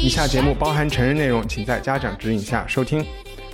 [0.00, 3.04] 以下节目包含成人内容，请在家长指引下收听。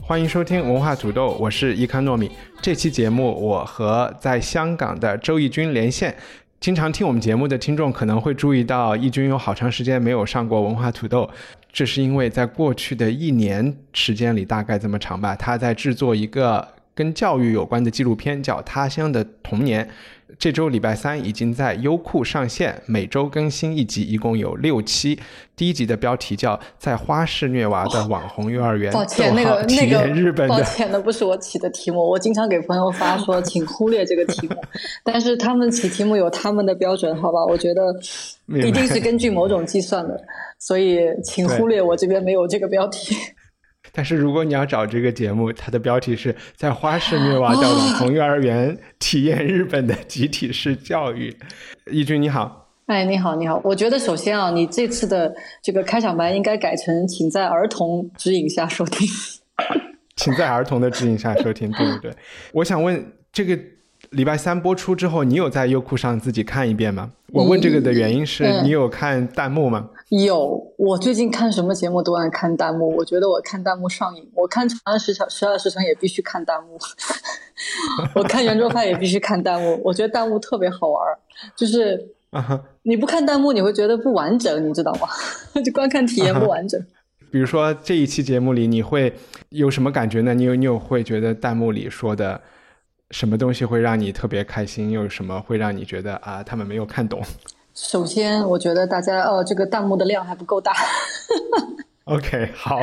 [0.02, 2.30] 欢迎收听文化土豆，我是伊康糯米。
[2.60, 6.14] 这期节目我和在香港的周轶君连线。
[6.60, 11.28] 经常听我们节目的听众可能会注意到，轶君有好长时间没有上过文化土豆，
[11.72, 19.82] 这是因为在过去的一年时间里，大概这么长吧，他在制作一个跟教育有关的纪录片，叫《他乡的童年》。
[20.38, 25.18] 这周礼拜三已经在优酷上线，每周更新一集，一共有六期。
[25.56, 30.54] 第一集的标题叫《在花式虐娃的网红幼儿园》，抱歉，那个那个，日本的。
[30.56, 32.00] 抱歉，那不是我起的题目。
[32.10, 34.56] 我经常给朋友发说，请忽略这个题目。
[35.04, 37.44] 但是他们起题目有他们的标准，好吧？
[37.46, 37.94] 我觉得
[38.46, 40.20] 一定是根据某种计算的，
[40.58, 43.14] 所以请忽略我这边没有这个标题。
[43.96, 51.34] 但是如果你要找这个节目，它的标题是在花式虐娃的网红幼儿园体验日本的集体式教育。
[51.92, 53.60] 义军你好，哎，你好，你好。
[53.62, 59.06] 我觉得首先啊，你这次的这个开场白应该改成“请在儿童指引下收听
[60.16, 62.12] 请在儿童的指引下收听，对不对？
[62.52, 63.56] 我想问，这个
[64.10, 67.10] 礼拜三播出之后，你有在优酷上自己看一遍吗？
[67.32, 69.90] 我问这个的原因是嗯你有看弹幕吗？”。
[70.10, 74.30] 有，我最近看什么节目都爱看弹幕，我觉得我看弹幕上瘾。
[74.34, 76.78] 我看《长安十小十二时辰》也必须看弹幕，
[78.14, 79.80] 我看圆桌派也必须看弹幕。
[79.82, 81.18] 我觉得弹幕特别好玩儿，
[81.56, 85.08] 就是啊哈，你不看弹幕，你会觉得不完整，你知道吗？
[85.64, 86.80] 就观看体验不完整。
[87.32, 89.12] 比如说这一期节目里，你会
[89.48, 90.34] 有什么感觉呢？
[90.34, 92.40] 你有你有会觉得弹幕里说的
[93.10, 94.90] 什么东西会让你特别开心？
[94.90, 97.22] 又有什么会让你觉得啊，他们没有看懂
[97.74, 100.72] 首先，我觉得大家呃，这个弹幕的量还不够大？
[102.04, 102.80] OK，好，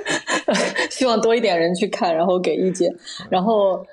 [0.90, 2.94] 希望多一点人去看，然后给意见。
[3.28, 3.84] 然后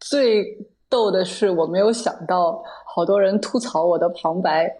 [0.00, 0.44] 最
[0.88, 4.76] 逗的是，我没有想到好多人吐槽我的旁白，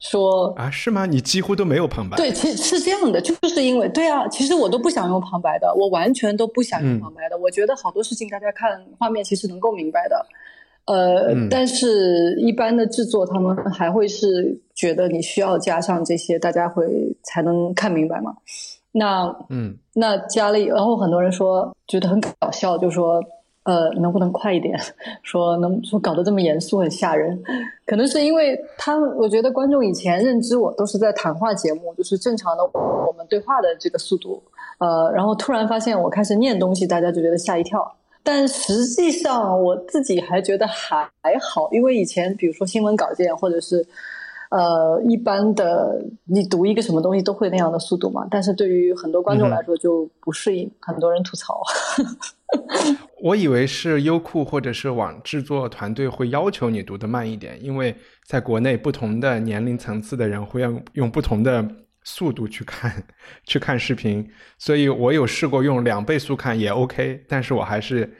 [0.00, 1.06] 说啊，是吗？
[1.06, 2.16] 你几乎都没有旁白。
[2.16, 7.38] 对，其实是这样的，就是因为对啊，其实我都不想用旁白的，我完全都不想用嗯旁白的。
[7.38, 10.26] 我觉得好多事情大家看画面其实能够明白的，
[10.86, 18.34] 呃，嗯但是一般的制作他们还会是觉得你需要加上这些，大家会才能看明白嘛。
[18.92, 23.22] 那嗯，那加了以，然后很多人说觉得很搞笑，就说
[23.64, 24.78] 呃能不能快一点？
[25.22, 27.42] 说能说搞得这么严肃很吓人，
[27.86, 34.42] 可能是因为他们，我觉得观众以前认知我都是在谈话节目，就是正常的我们对话的这个速度，
[34.78, 37.96] 呃，然后突然发现我开始念东西，大家就觉得吓一跳。
[38.22, 43.86] 但实际上我自己还觉得还还好，因为以前比如说新闻稿件或者是
[44.50, 51.62] 呃一般的你读一个什么东西都会那样的速度嘛，但是对于很多观众来说就不适应，很多人吐槽。
[53.22, 57.94] 我以为是优酷或者是网制作团队会要求你读的慢一点，因为
[58.26, 61.66] 在国内不同的年龄层次的人会用用不同的
[62.02, 63.02] 速度去看
[63.44, 64.26] 去看视频，
[64.58, 68.10] 所以我有试过用两倍速看也 OK，但是我还是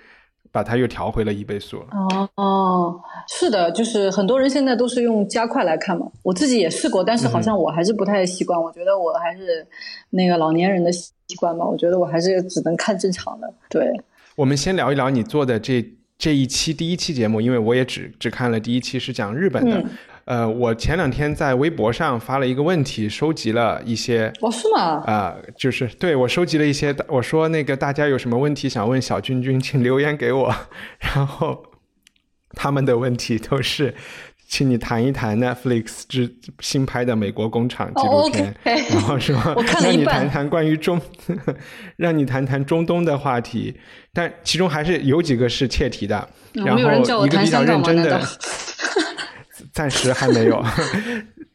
[0.53, 1.87] 把它又调回了一倍速了。
[1.93, 6.07] 哦哦，是的，就是很多人现在都是用加快来看嘛。
[6.23, 8.61] 我自己也试过，但是好像我还是不太习惯。
[8.61, 9.67] 我觉得我还是
[10.11, 11.65] 那个老年人的习惯嘛。
[11.65, 13.55] 我觉得我还是只能看正常的。
[13.69, 13.93] 对，
[14.37, 15.85] 我们先聊一聊你做的这
[16.19, 19.79] 这一期第一期节目，因为我也只只看了第一期，是讲日本的。
[19.79, 19.91] 嗯
[20.27, 25.03] 呃，我前两天在微博上发了一个问题，收集了一些哦，是吗？
[25.05, 30.55] 啊、就是对我收集了一些，我说那个大家有什么问题想问小君君，请留言给我。
[31.01, 31.65] 然后
[32.51, 33.93] 他们的问题都是，
[34.51, 38.53] 请你谈一谈 Netflix 之新拍的《美国工厂》纪录片，
[38.91, 39.37] 然后说
[39.81, 41.01] 让你谈谈关于中，
[41.97, 43.73] 让你谈谈中东的话题，
[44.13, 46.29] 但其中还是有几个是切题的。
[46.53, 48.21] 然后一个比较认真的，
[49.73, 50.61] 暂时还没有。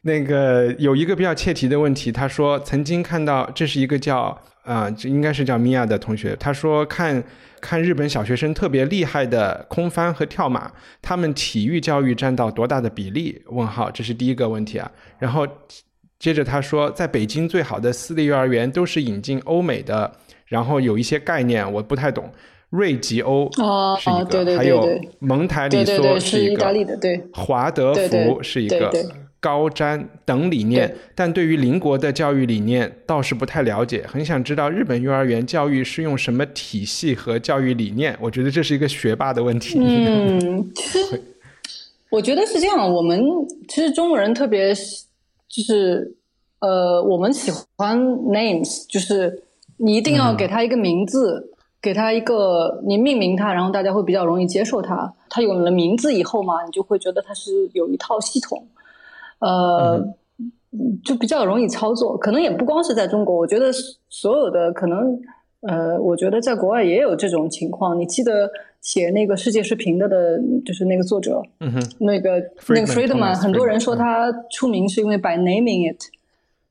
[0.00, 7.22] 那个有一个比较切题的问题，他说曾经看到这是一个叫啊、这应该是叫米娅的同学，他说看
[7.60, 10.70] 看日本小学生特别厉害的空翻和跳马，
[11.00, 13.42] 他们体育教育占到多大的比例？
[13.46, 14.90] 问号，这是第一个问题啊。
[15.18, 15.46] 然后
[16.18, 20.10] 接着他说，在北京最好的私立幼儿园都是引进欧美的，
[20.46, 22.30] 然后有一些概念我不太懂。
[22.70, 27.22] 瑞吉欧哦是一个，哦对对对还有蒙台里对对对，梭一个，是意大利的，对。
[27.32, 28.90] 华德福是一个
[29.46, 38.16] 高瞻等理念对，但对于邻国的教育理念倒是不太了解，很想知道日本幼儿园教育是用什么体系和教育理念。
[38.20, 39.78] 我觉得这是一个学霸的问题。
[39.78, 41.22] 嗯， 其实
[42.10, 43.22] 我觉得是这样，我们
[43.68, 46.16] 其实中国人特别就是
[46.58, 49.44] 呃，我们喜欢 names，就是
[49.76, 55.14] 你一定要给他一个名字，给他一个你命名它，然后大家会比较容易接受它。
[55.30, 58.66] 它有了名字以后嘛，你就会觉得它是有一套系统，
[59.40, 60.14] 呃。
[61.02, 63.72] 就比较容易操作，可能也不光是在中国，我觉得
[64.10, 65.18] 所有的可能，
[65.62, 67.98] 呃，我觉得在国外也有这种情况。
[67.98, 68.50] 你记得
[68.82, 75.98] 写那个世界是平的的，就是那个作者，嗯哼，那个那个 Friedman，Friedman，Thomas 很多人说他出名是因为 by naming it，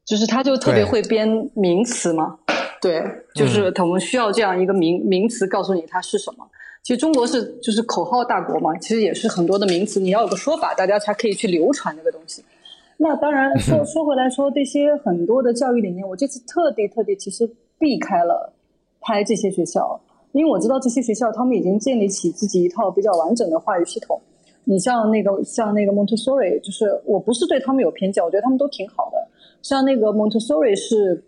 [0.06, 2.38] 就是他就特别会编名词嘛，
[2.80, 3.04] 对，
[3.34, 6.46] 就是我们需要这样一个名名词告诉你它是什么。
[6.84, 12.46] 其实中国是就是口号大国嘛，其实也是很多的名词，你要有个说法，大家才可以去流传这个东西。
[12.98, 18.54] 那当然说 说回来说这些很多的教育理念，我这次特地特地其实避开了
[19.02, 20.00] 拍这些学校，
[20.32, 24.20] 因为我知道这些学校他们已经建立起自己一套比较完整的话语系统。
[24.64, 29.28] 你像那个像那个 Montessori，就是我不是对他们有偏见，我觉得他们都挺好的。
[29.62, 31.24] 像那个 Montessori 是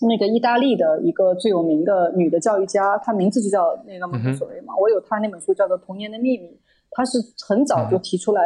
[0.00, 4.74] 那个意大利的一个最有名的女的教育家，她名字就叫那个 Montessori 嘛。
[4.80, 6.46] 我有她那本书叫做《童年的秘密》，
[6.90, 8.42] 她是很早就提出来。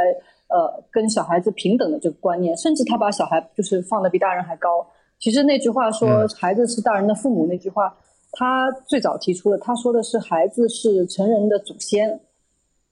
[0.53, 4.87] 呃，跟小孩子平等的这个观念，甚至他把小孩就是放的比大人还高。
[5.19, 7.97] 其实那句话说嗯“孩子是大人的父母”那句话，
[8.33, 12.21] 他最早提出的，他说的是孩子是成人的祖先。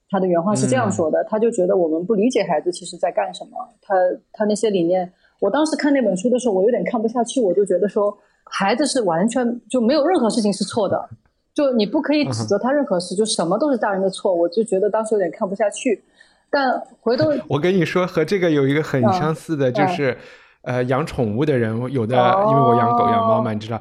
[0.08, 3.50] 他的原话是这样说的，他就觉得我们不理解孩子其实在干什么。
[3.80, 3.94] 他
[4.32, 11.08] 他那些理念，我当时看那本书的时候，我有点看不下去，我就觉得说，孩子是完全就没有任何事情是错的，
[11.54, 14.34] 就你不可以指责他任何事，就什么都是大人的错。
[14.34, 16.02] 我就觉得当时有点看不下去。
[16.50, 20.16] 但回头我跟你说，和这个有一个很嗯相似的，就是、
[20.62, 23.80] 呃，养宠物的人，有的、哦因为我养狗养猫嘛，你知道，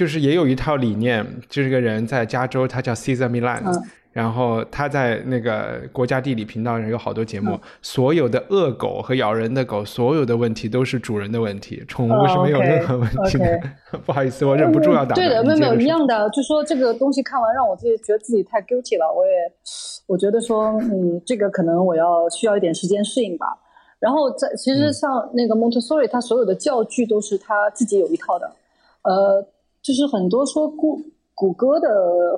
[0.00, 1.26] 就是也有一套理念。
[1.46, 3.82] 就是个人在加州，他叫 Caesar Milan，、嗯
[4.12, 13.60] 然后他在那个国家地理频道上有好多节目，嗯所有的恶狗和咬人的狗，所有的问题都是主人的问题，宠物是没有任何问题的。
[14.04, 15.14] 不好意思，我忍不住要打断。
[15.14, 19.32] 对的，没有没有一样的，就说这个东西看完让我自己觉得自己太 guilty 了，我也
[20.08, 23.46] 我觉得说，嗯，这个可能我要需要一点时间适应吧。
[24.00, 28.50] 然后在其嗯实像那个 Montessori，他所有的教具都是他自己有一套的，
[29.02, 29.46] 呃，
[29.82, 31.00] 就是很多说谷
[31.34, 31.88] 谷歌的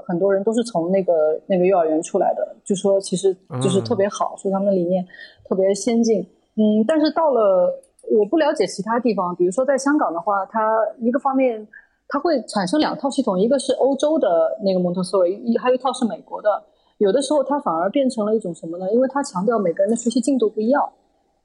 [0.06, 1.12] 很多人都是从那个
[1.46, 5.04] 那个幼儿园出来的，就说其实就是特别好，说他们的理念
[5.48, 6.20] 特别先进，
[6.56, 7.68] 嗯，但是到了
[8.10, 10.60] 我不了解其他地方，比如说在香港的话，它
[10.98, 11.66] 一个方面
[12.06, 14.28] 它会产生两套系统，一个是欧洲的
[14.62, 16.62] 那个蒙特梭利，一还有一套是美国的。
[16.98, 18.92] 有的时候它反而变成了一种什么呢？
[18.92, 20.88] 因为它强调每个人的学习进度不一样，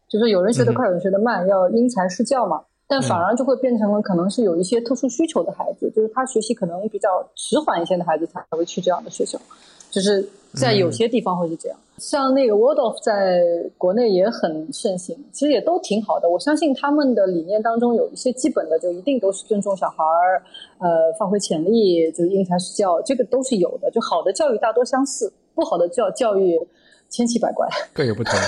[0.08, 2.62] 就是有人学得快，有人学得慢，要因材施教嘛。
[2.88, 9.38] 但反而就会变成了可能是有一些特殊需求的孩子，就是他学习可能比较迟缓一些的孩子才会去这样的学校，
[9.92, 11.78] 就是在有些地方会是这样。
[11.98, 13.42] 像那个 Waldorf 在
[13.78, 16.30] 国内也很盛行，其实也都挺好的。
[16.30, 20.44] 我相信他们的理念当中有一些基本的，就一定都是尊重小孩儿，
[20.78, 23.90] 呃，发挥潜力，就是因材施教，这个都是有的。
[23.90, 26.56] 就好的教育大多相似，不好的教教育
[27.10, 27.68] 千奇百怪。
[27.94, 28.34] 各有不同。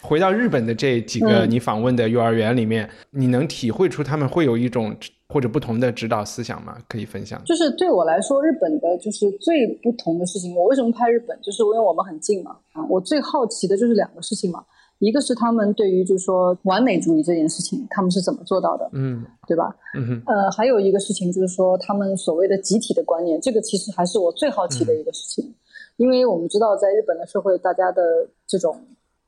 [0.00, 4.96] 回到日本的这几个嗯你访问的幼儿园里面，你能体会出他们会有一种
[5.28, 6.76] 或者不同的指导思想吗？
[6.88, 7.40] 可以分享。
[7.44, 10.56] 就是对我来说，日本的就是最不同的事情。
[10.56, 11.38] 我为什么拍日本？
[11.42, 12.56] 就是因为我们很近嘛。
[12.72, 14.64] 啊，我最好奇的就是两个事情嘛。
[14.98, 19.74] 一个是他们对于就是说完美主义这件事情，他们是怎么做到的，嗯对吧？
[19.96, 25.54] 嗯哼呃，还有一个事情就是说他们所谓的集体的观念，这个其实还是我最好奇的一个事情，
[26.00, 28.74] 因为我们知道在日本的社会，大家的这种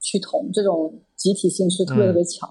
[0.00, 2.48] 趋同、这种集体性是特别特别强。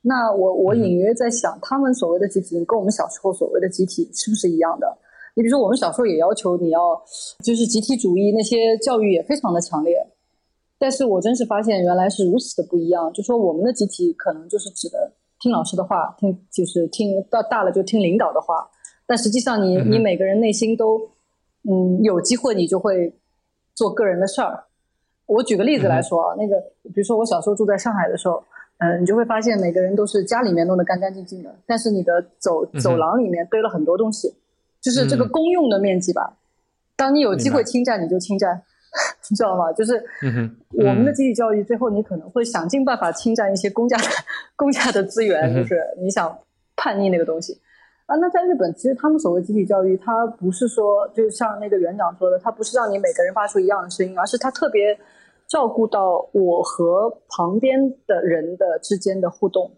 [0.00, 4.98] 那我我隐约在想，他们所谓的集体跟我们小时候所谓的集体是不是一样的？
[5.36, 7.00] 你比如说，我们小时候也要求你要
[7.44, 10.04] 就是集体主义，那些教育也非常的强烈。
[10.76, 13.12] 但是我真是发现原来是如此的不一样。
[13.12, 18.68] 就说我们的集体可能就是指的听老师的话，听就是听到大了就听领导的话，
[19.06, 20.98] 但实际上你你每个人内心都
[21.62, 23.14] 嗯有机会你就会
[23.74, 24.64] 做个人的事儿。
[25.26, 26.60] 我举个例子来说啊，那个
[26.92, 28.42] 比如说我小时候住在上海的时候，
[28.78, 34.34] 嗯、你就会发现每个人都是家里面弄得干干净净的，但是你的走走廊里面堆了很多东西，
[34.80, 36.36] 就是这个嗯公用的面积吧。
[36.96, 38.60] 当你有机会侵占，你就侵占，
[39.30, 39.72] 你知道吗？
[39.72, 40.04] 就是
[40.72, 44.04] 我们的嗯集体教育，最后你可能会想尽办法侵占一些公家的
[44.56, 46.36] 公家的资源，就是你想
[46.76, 47.58] 叛逆那个东西。
[48.12, 54.98] 啊，那在日本，其实他们所谓集体教育，它不是说，就像那个园长说的，它不是让你每个人发出一样的声音，而是它特别
[55.48, 59.70] 照顾到我和旁边的人的之间的互动，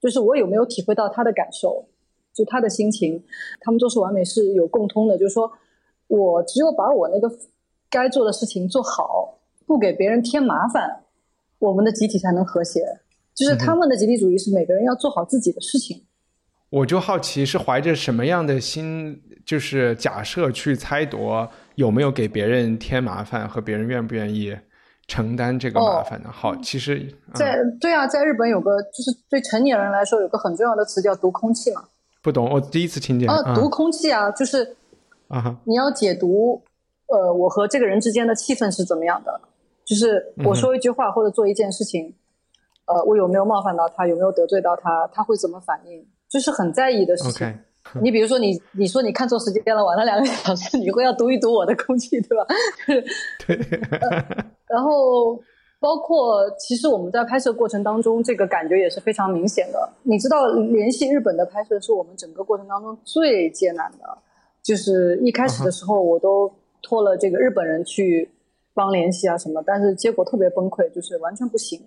[0.00, 1.84] 就是我有没有体会到他的感受，
[2.32, 3.24] 就他的心情，
[3.60, 5.50] 他们做事完美是有共通的，就是说
[6.06, 7.28] 我只有把我那个
[7.90, 11.02] 该做的事情做好，不给别人添麻烦，
[11.58, 13.00] 我们的集体才能和谐。
[13.34, 16.04] 就是他们的集体主义是每个人要做好自己的事情。
[16.70, 24.56] 我就好奇是怀着什么样的心，就是假设去猜度有没有给别人添麻烦和别人愿不愿意
[25.08, 26.30] 承担这个麻烦呢？
[26.32, 31.82] 好，其实、嗯、在对啊，在日本有个就是对成年人来说有个很重要的词叫读空气嘛。
[32.22, 34.76] 不懂，我第一次听见啊，读空气啊，就是
[35.26, 36.62] 啊，你要解读，
[37.06, 39.40] 呃，我和这个人之间的气氛是怎么样的？
[39.84, 42.14] 就是我说一句话或者做一件事情，
[42.84, 47.58] 呃，我有没有冒犯到他，有没有得罪到他，他会怎么反应，就是很在意的事情。
[48.00, 52.46] 你比如说你，你说你看错时间了，晚了两个小时，你会要读一读我的空气，对吧？
[53.46, 53.56] 对，
[54.68, 55.34] 然后
[55.80, 59.92] 包括其实我们在拍摄过程当中，这个感觉也是非常明显的。
[60.04, 64.18] 你知道，联系日本的拍摄是我们整个过程当中最艰难的，
[64.62, 68.30] 就是一开始的时候我都托了这个日本人去
[68.74, 71.80] 帮联系啊什么，但是结果特别崩溃，就是完全不行。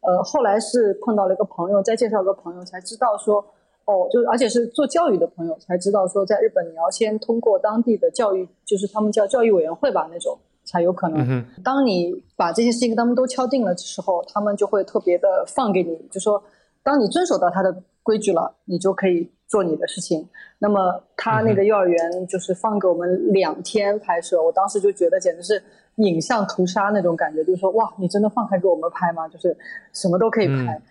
[0.00, 3.44] 呃，后来是碰到了一个朋友，再介绍个朋友才知道说，
[3.88, 11.26] 哦，就是而且是做教育的朋友才知道说，在日本你要先通过当地的教育，就是他们叫教育委员会吧那种，才有可能。
[11.26, 16.42] 嗯，当你把这些事情他们都敲定了的时候，他们就会特别的放给你，就说，
[16.82, 20.28] 当你遵守到他的规矩了，你就可以做你的事情。
[20.58, 25.62] 那么他那个幼儿园就是放给我们两天拍摄，我当时就觉得简直是
[25.96, 29.26] 影像屠杀那种感觉，就是说哇，你真的放开给我们拍吗？
[29.28, 29.56] 就是
[29.94, 30.74] 什么都可以拍。
[30.74, 30.82] 嗯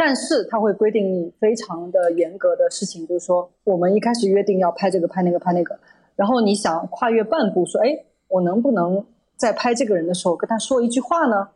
[0.00, 5.76] 但是他会规定你非常的严格的事情，就是说我们一开始约定要拍这个拍那个拍那个，
[6.14, 11.48] 然后你想跨越半步说，哎，我能不能在拍这个人的时候跟他说一句话呢？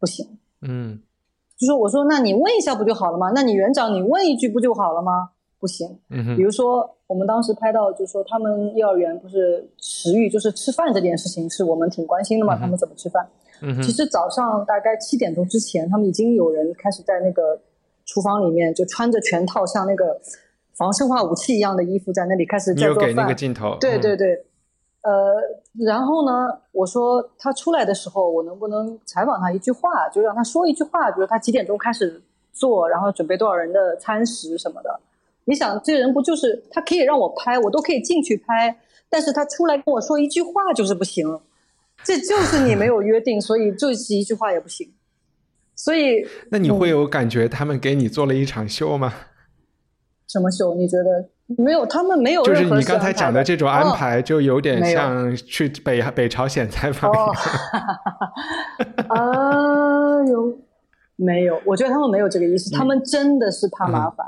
[0.00, 1.00] 不行，嗯
[1.58, 3.30] 就说我说那你问一下不就好了吗？
[3.34, 5.28] 那你园长你问一句不就好了吗？
[5.60, 13.28] 不行，嗯哼比如说我们当时拍到，就是说他们幼儿园不是食欲，就是吃饭这件事情是我们挺关心的嘛，嗯他们怎么吃饭？
[13.60, 17.60] 嗯其实早上大概七点钟之前，他们已经有人开始在那个
[18.04, 20.20] 厨房里面就穿着全套像那个
[20.74, 23.34] 防生化武器一样的衣服在那里开始在做饭有给那个。
[23.34, 24.44] 镜头，嗯对对对，
[25.02, 25.40] 呃，
[25.84, 35.00] 然后呢，我说他出来的时候，我能不能采访他一句话，就让他说一句话，比如他几点钟开始做，然后准备多少人的餐食什么的。
[35.44, 38.78] 你想，这个人不就是他可以让我拍，我都可以进去拍，
[39.10, 41.40] 但是他出来跟我说一句话就是不行，
[42.04, 44.92] 这就是你没有约定，所以就是一句话也不行。
[45.84, 49.12] 所以那你会有感觉他们给你做了一场秀吗？
[50.28, 50.76] 什么秀？
[50.76, 51.28] 你觉得
[51.60, 51.84] 没有？
[51.84, 57.10] 他们没有就是你刚才讲的这种安哦排，就有点像去北北朝鲜采访。
[57.10, 57.32] 哦，
[59.08, 60.56] 啊，有
[61.16, 61.60] 没有？
[61.66, 64.24] 我觉得他们没有这个意思，他们真的是怕麻烦。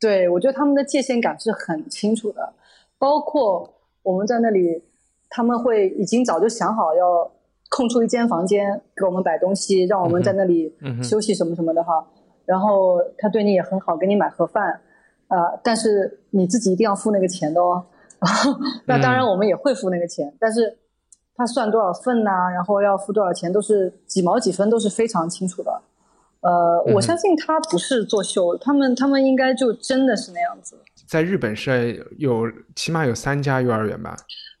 [0.00, 2.54] 对，我觉得他们的界限感是很清楚的，
[2.98, 3.70] 包括
[4.02, 4.82] 我们在那里，
[5.28, 7.30] 他们会已经早就想好要
[7.70, 12.06] 空出一间房间给我们摆东西，让我们在那里休息什么什么的哈。
[12.44, 14.80] 然后他对你也很好，给你买盒饭，
[15.26, 17.84] 啊、但是你自己一定要付那个钱的哦。
[18.86, 20.78] 那当然我们也会付那个钱，但是
[21.34, 25.82] 他算多少份呐、然后要付多少钱，都是几毛几分都是非常清楚的。
[26.40, 30.78] 呃，嗯我相信他不是作秀，他们他们应该就真的是那样子。
[31.08, 32.44] 在日本是有
[32.74, 34.16] 起码有三家幼儿园吧？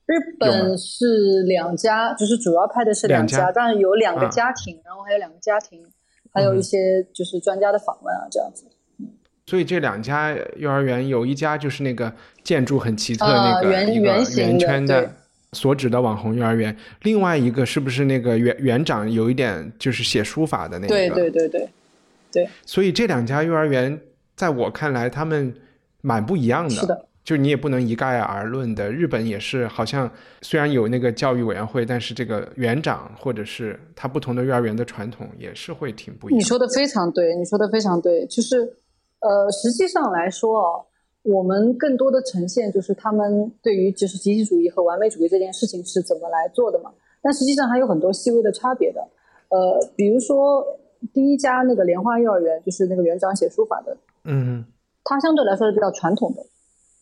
[0.06, 5.84] 日本是两家，就是主要拍的是两两家但是有两个啊家庭，然后还有两个家庭，
[6.32, 8.64] 还有一些就是专家的访问啊，这样子。
[9.46, 15.08] 所以这两家幼儿园有一家就是那个建筑很奇特啊那个、圆一个圆圆圈的
[15.52, 20.88] 所指的网红幼儿园，另外一个是不是那个园园长有一点就是写书法的那个？
[20.88, 21.68] 对对对对
[22.32, 23.98] 对，所以这两家幼儿园
[24.34, 25.54] 在我看来，他们
[26.00, 26.70] 蛮不一样的。
[26.70, 28.88] 是的，就你也不能一概而论的。
[28.88, 30.08] 日本也是，好像
[30.42, 36.38] 虽然有那个教育委员会，但是这个园长或者是他不同的幼儿园的传统也是会挺不一样。
[36.38, 38.60] 你说的非常对，你说的非常对，就是
[39.18, 40.86] 呃，实际上来说啊，
[41.24, 46.92] 我们更多的呈现就是他们对于就是集体主义和完美主义这件事情是怎么来做的嘛。
[47.20, 49.00] 但实际上还有很多细微的差别的。
[49.48, 50.64] 呃，比如说
[51.12, 54.64] 第一家那个莲花幼儿园，就是那个园长写书法的，嗯
[55.02, 56.46] 他相对来说是比较传统的。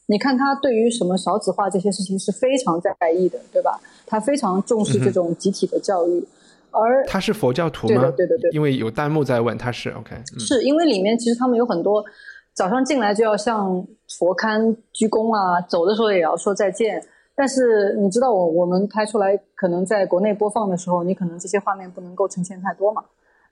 [0.07, 3.81] 你看他对于什么少子化这些事情是非常在意的，对吧？
[4.07, 6.27] 他非常重视这种集体的教育，
[6.71, 8.03] 而他是佛教徒对吗？
[8.17, 12.05] 对对的对因为有弹幕在问他是 OK，嗯是因为里面其实他们有很多
[12.53, 13.87] 早上进来就要向
[14.19, 17.03] 佛龛鞠躬啊，走的时候也要说再见。
[17.37, 23.03] 但是你知道我我们拍出来，可能在国内播放的时候，你可能这些画面不能够呈现太多嘛。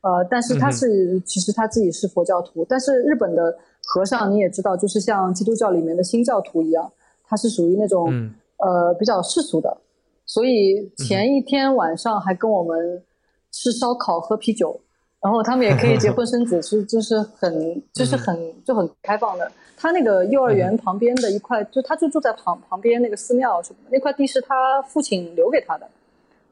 [0.02, 6.90] 呃，但是他是、其实他自己是佛教徒，但是日本的和尚你也知道，就是像基督教里面的新教徒一样，
[7.26, 9.76] 他是属于那种、嗯呃比较世俗的，
[10.24, 13.02] 所以前一天晚上还跟我们
[13.50, 14.80] 吃烧烤、喝啤酒，
[15.20, 19.50] 然后他们也可以结婚生子，是就是很就是很就很开放的。
[19.76, 25.88] 他那个幼儿园旁边的一块，就他就住在旁旁边那个寺庙什么的，那块地是他父亲留给他的，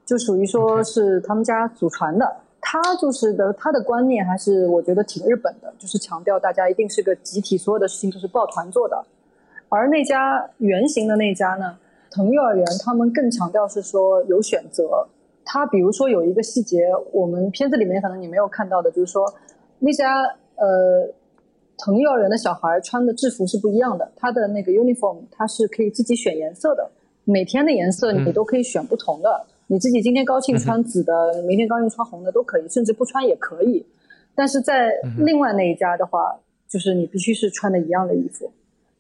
[0.05, 2.37] 就属于说是他们家祖传的。
[2.61, 9.05] 他就是的，他的观念还是我觉得挺日本的，就是强调大家一定是个集体，所有的事情都是抱团做的。
[9.69, 11.79] 而那家原型的那家呢，
[12.11, 15.07] 藤幼儿园，他们更强调是说有选择。
[15.45, 19.25] 他比如说有一个细节，我们片子里面可能你没有看到的，就是说
[19.79, 20.23] 那家
[20.57, 21.09] 呃
[21.79, 26.91] 藤幼儿园的小孩穿的制服是不一样的，他的那个 uniform 他是可以自己选颜色的，
[27.25, 29.47] 每天的颜色你嗯都可以选不同的。
[29.71, 33.87] 你自己今天高兴穿紫的，明天高兴穿红的都可以，甚至不穿也可以。
[34.35, 36.37] 但是在另外那一家的话，
[36.69, 38.51] 就是你必须是穿的一样的衣服，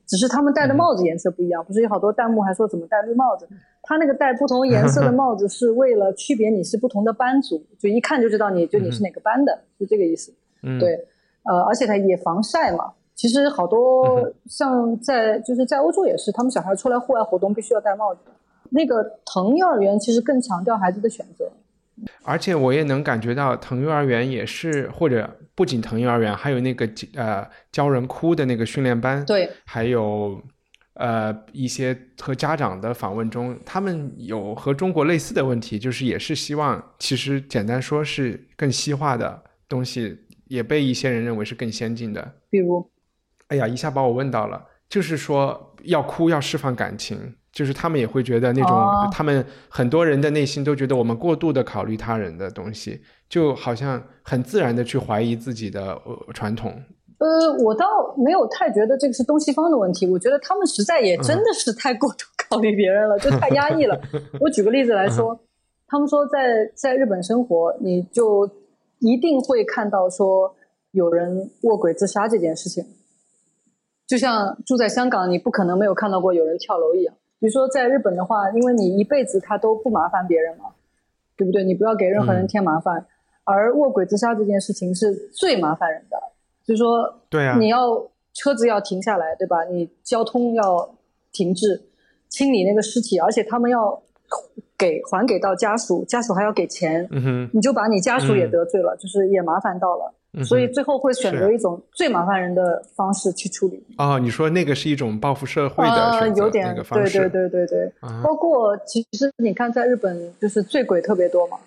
[0.07, 1.65] 只是他们戴的帽子颜色不一样。
[1.65, 3.49] 不是有好多弹幕还说怎么戴绿帽子？
[3.83, 10.33] 他那个戴不同颜色的 帽子是为了区别你是不同的班组，就一看就知道你就你是哪个班的，是这个意思。
[10.62, 10.95] 嗯，对，
[11.43, 12.93] 呃，而且它也防晒嘛。
[13.17, 18.31] 其实好多嗯像在就是在欧洲也是，他们小孩出来户外活动必须要戴帽子的。
[18.71, 21.50] 那个藤幼儿园其实更强调孩子的选择，
[22.23, 30.41] 而且我也能感觉到藤幼儿园也是，或者不仅藤幼儿园，还有那个呃教人哭的那个训练班，对，还有
[30.95, 42.35] 呃一些和家长的访问中，他们有和中国类似的问题，就是也是希望，其实简单说是更西化的东西，也被一些人认为是更先进的。
[42.49, 42.89] 比如
[43.49, 56.73] 哎呀，一下把我问到了，就是说要哭要释放感情，就是他们也会觉得那种，哦他们很多人的内心都觉得我们过度的考虑他人的东西，就好像很自然的去怀疑自己的呃传统。
[57.19, 57.86] 呃，我倒
[58.17, 64.00] 没有太觉得这个是东西方的问题，我觉得他们实在也真嗯的是太过度考虑别人了，就太压抑了。
[64.41, 65.39] 我举个例子来嗯说，
[65.86, 68.49] 他们说在在日本生活，你就
[69.00, 70.54] 一定会看到说
[70.93, 72.84] 有人卧轨自杀这件事情，
[74.06, 77.15] 就像住在香港，你不可能没有看到过有人跳楼一样。
[77.41, 80.67] 比如说在日本的话，因为你一辈子他都不麻烦别人嘛，
[81.37, 81.65] 对不对？
[81.65, 83.05] 你不要给任何人嗯添麻烦。
[83.45, 86.17] 而卧轨自杀这件事情是最麻烦人的，
[86.63, 89.65] 就是说，对啊你要车子要停下来，对吧？
[89.65, 90.95] 你交通要
[91.33, 91.83] 停滞，
[92.29, 94.00] 清理那个尸体，而且他们要
[94.79, 103.82] 给还给到家属，家属还要给钱，嗯哼，你就把你家属也嗯得罪了，就是也麻烦到了，所以最后会选择一种最麻烦人的方式去处理。
[103.99, 108.23] 哦，你说那个是一种报复社会的有点那个方式，对对对对对，啊。
[108.25, 111.58] 包括其实你看，在日本就是醉鬼特别多嘛。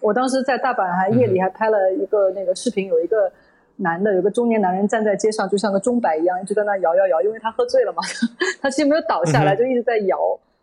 [0.00, 3.30] 我当时在大阪还夜嗯里还拍了一个那个视频，有一个
[3.76, 8.02] 男的，有个中年男人站在街上，就像个钟摆一样，一直在那摇摇摇，因为他喝醉了嘛，
[8.60, 10.16] 他其实没有倒下来，就一直在摇。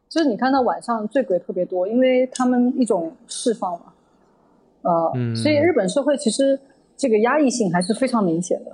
[0.07, 3.85] 就是你看到晚上醉鬼特别多，因为他们一种释放嘛，
[4.83, 5.35] 呃，嗯。
[5.35, 6.57] 所以日本社会其实
[6.97, 8.71] 这个压抑性还是非常明显的。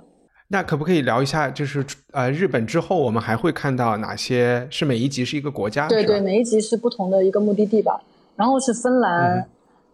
[0.48, 4.66] 那可不可以聊一下，就是呃，日本之后我们还会看到哪些？
[4.70, 5.88] 是每一集是一个国家？
[5.88, 8.02] 对对，每一集是不同的一个目的地吧。
[8.36, 9.44] 然后是芬兰，嗯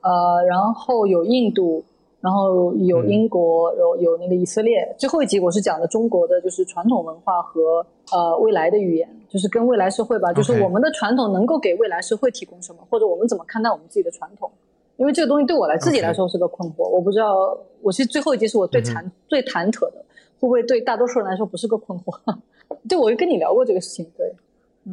[0.01, 1.85] 呃，然后有印度，
[2.21, 4.93] 然后有嗯英国，有有那个以色列。
[4.99, 14.51] 最后一集我是讲的中国的，就是传统文化和呃未来的语言，就是跟未来社会吧，就是我们的传统能够给未来社会提供什么，或者我们怎么看待我们自己的传统。
[14.99, 20.05] 因为这个东西对我来自己来说是个困惑我不知道，我其实最后一集是我最嗯、最忐忑的，
[20.39, 22.15] 会不会对大多数人来说不是个困惑？
[22.89, 24.31] 对，我就跟你聊过这个事情，对。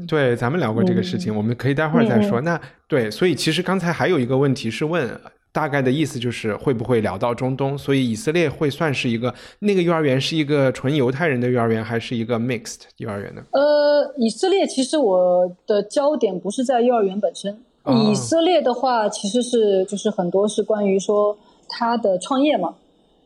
[0.07, 2.41] 对，咱们聊过这个事情，我们可以待会儿再说。
[2.41, 5.09] 那对，所以其实刚才还有一个问题是问，
[5.53, 7.77] 大概的意思就是会不会聊到中东？
[7.77, 13.41] 所以以色列会算是一个那个幼儿园是一个纯犹太人的幼儿园，还是一个 mixed 幼儿园呢？
[13.51, 17.57] 呃，以色列其实我的焦点不是在幼儿园本身。
[17.85, 21.37] 哦以色列的话，其实是就是很多是关于说
[21.69, 22.75] 他的创业嘛，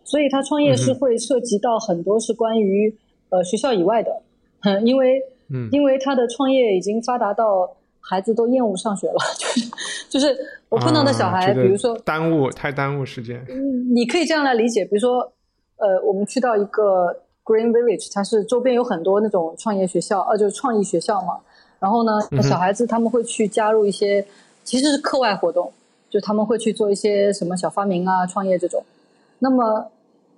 [0.04, 2.95] 所以他创业是会涉及到很多是关于
[3.30, 4.22] 呃学校以外的，
[4.63, 5.19] 嗯， 因为
[5.50, 5.67] 嗯。
[5.72, 7.69] 因为他的创业已经发达到
[8.02, 9.69] 孩子都厌恶上学了，就是
[10.10, 10.38] 就是
[10.69, 15.19] 我碰到的小孩，啊比如说耽误太耽误时间，嗯你可以这样来理解，比如说，
[15.78, 17.08] 呃，我们去到一个
[17.43, 21.39] Green Village，它是周边有很多那种创业学校，呃，就是创意学校嘛。
[21.80, 22.12] 然后呢，
[22.43, 24.26] 小孩子他们会去加入一些，
[24.69, 25.73] 其实是课外活动，
[26.12, 28.84] 就他们会去做一些什么小发明啊、创业这种。
[29.39, 29.89] 那么，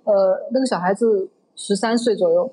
[0.04, 2.50] 呃，那个小孩子十三岁左右，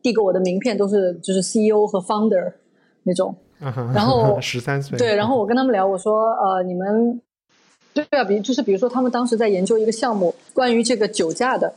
[0.00, 2.54] 递给我的名片都是就是 CEO 和 Founder
[3.02, 3.34] 那种。
[3.58, 7.20] 然后 十三岁，对，然后我跟他们聊，我说呃，你们
[7.92, 11.74] 对啊，比就是比如说他们当时在研究一个项目，关于这个酒驾的，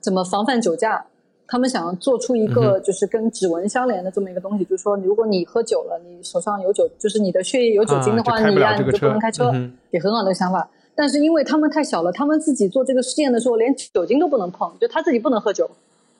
[0.00, 1.06] 怎么防范酒驾。
[1.48, 10.68] 他们想要做出一嗯个就是跟指纹相连的这么一个东西，就是说，如果你喝酒了，你手上有酒，就是你的血液有酒精的话，你呀、你就不能开车，嗯也很好的想法。
[10.94, 15.70] 但是因为他们太小了，他们自己做这个试验的时候，连酒精都不能碰，就他自己不能喝酒，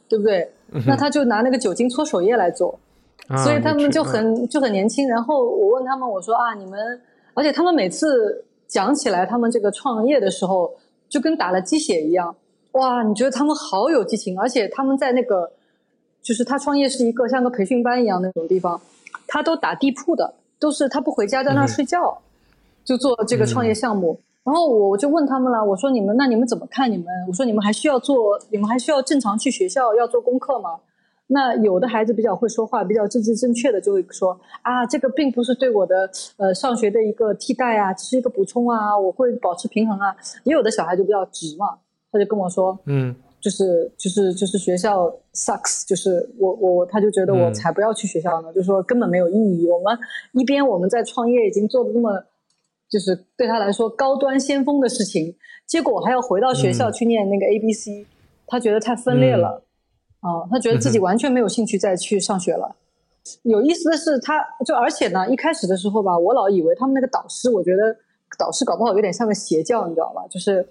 [0.09, 0.51] 对不对？
[0.87, 2.79] 那他就拿那个酒精搓手液来做。
[3.29, 5.09] 啊所以他们就很就很年轻。
[5.09, 7.01] 然后我问他们，我说啊，你们，
[7.35, 10.71] 而且他们每次讲起来他们这个创业的时候，
[11.09, 12.37] 就跟打了鸡血一样。
[12.77, 15.51] 哇，你觉得他们好有激情，而且他们在那个，
[16.23, 18.79] 就是他创业是一个像个培训班一样那种地方，
[19.27, 22.19] 他都打地铺的，都是他不回家在那儿嗯睡觉，
[22.85, 24.19] 就做这个创业项目。
[24.45, 26.93] 然后我就问他们了，我说你们那你们怎么看？
[26.93, 30.79] 你们我说你们还需要做，你们还需要正常去学校要做功课吗？
[31.29, 40.15] 那有的孩子比较会说话，比较政治正确的就会说啊，这个并不是对我的呃上学的一个替代啊，只是一个补充啊，我会保持平衡啊。
[40.45, 41.79] 也有的小孩就比较直嘛，
[42.17, 49.71] 他就跟我说，嗯就是就是就是学校 sucks，就是我我他就觉得我嗯才不要去学校呢，就说根本没有意义。
[49.71, 49.97] 我们
[50.33, 52.25] 一边我们在创业已经做的那么，
[52.89, 58.07] 就是对他来说高端先锋的事情，结果还要回到学校嗯去念那个 A B C，、
[58.47, 59.63] 他觉得太分裂了。
[60.21, 62.75] 啊、他觉得自己完全没有兴趣再去上学了。
[63.45, 67.97] 有意思的是他，就而且呢，一开始的时候吧，我老以为他们那个导师，我觉得
[68.39, 70.25] 导师搞不好有点像个邪教，你知道吧？
[70.29, 70.67] 就是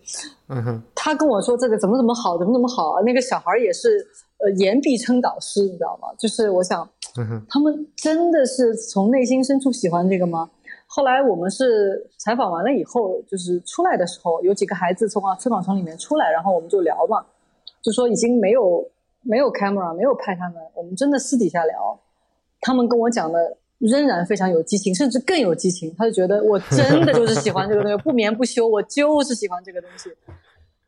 [0.48, 4.06] 嗯哼他跟我说这个怎么怎么好，怎么怎么好，那个小孩也是
[4.38, 6.10] 呃言必称导师，你知道吗？
[6.18, 10.50] 就是我想嗯哼他们真的是从内心深处喜欢这个吗？
[10.88, 17.26] 后来我们是采访完了以后，就是出来的时候，有几个孩子从啊采访场里面出来，然后我们就聊嘛，
[17.82, 18.88] 就说已经没有
[19.22, 22.00] 没有 camera 没有拍他们，我们真的私底下聊，
[22.62, 25.94] 他们跟我讲的仍然非常有激情，甚至更有激情。
[25.98, 30.10] 他就觉得我真的就是喜欢这个东西， 不眠不休，我就是喜欢这个东西。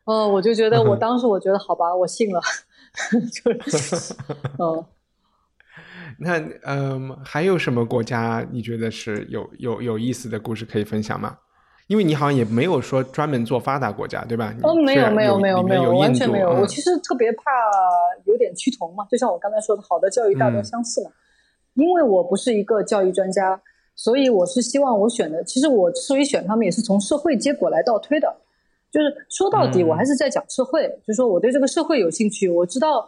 [0.05, 2.41] 哦，我就觉得我当时我觉得好吧，我信了，
[3.31, 4.13] 就是
[4.59, 4.85] 嗯。
[6.19, 11.37] 那嗯，还有什么国家你觉得是有有有意思的故事可以分享吗？
[11.85, 14.51] 因为你好像也没有说专门做发达国家，对吧？
[14.63, 16.49] 哦，没有没有有没有没有，完全没有。
[16.49, 17.43] 我其实特别怕
[18.25, 21.11] 有点趋同嘛，就像我刚才说的，好的教育大多嗯相似嘛。
[21.77, 23.61] 因为我不是一个教育专家，
[23.95, 28.35] 所以我是希望我选的，其实我之所以选他们，也是从社会结果来倒推的。
[28.91, 33.07] 就是说到底，嗯我还是在讲社会，就是说我对这个社会有兴趣，我知道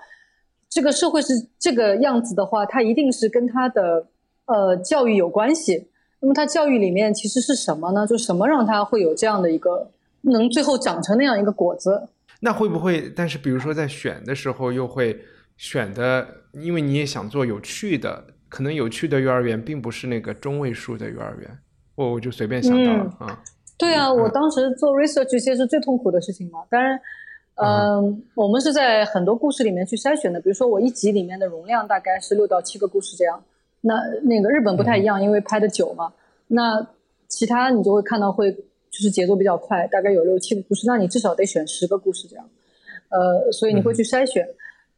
[0.69, 4.05] 这个社会是这个样子的话，它一定是跟它的
[4.45, 5.87] 呃教育有关系。
[6.19, 8.05] 那么它教育里面其实是什么呢？
[8.05, 9.89] 就什么让它会有这样的一个
[10.21, 12.09] 能最后长成那样一个果子？
[12.41, 13.09] 那会不会？
[13.15, 15.17] 但是比如说在选的时候，又会
[15.55, 21.49] 选的，因为你也想做有趣的，可能有趣的幼儿园并不是那个中位数的幼儿园。
[21.95, 23.43] 我我就随便想到了啊，
[23.77, 26.59] 对啊，嗯我当时做 research 其实是最痛苦的事情嘛。
[26.69, 26.97] 当然，
[27.55, 30.39] 嗯、我们是在很多故事里面去筛选的。
[30.39, 33.43] 比如说，我一集里面的容量大概是六到七个故事这样。
[33.81, 36.13] 那那个日本不太一样，因为拍的久嘛。
[36.47, 36.87] 那
[37.27, 42.49] 其他你就会看到会就是节奏比较快，大概有六七个故事，那你至少得选十个故事这样。
[43.09, 44.47] 呃，所以你会去筛选。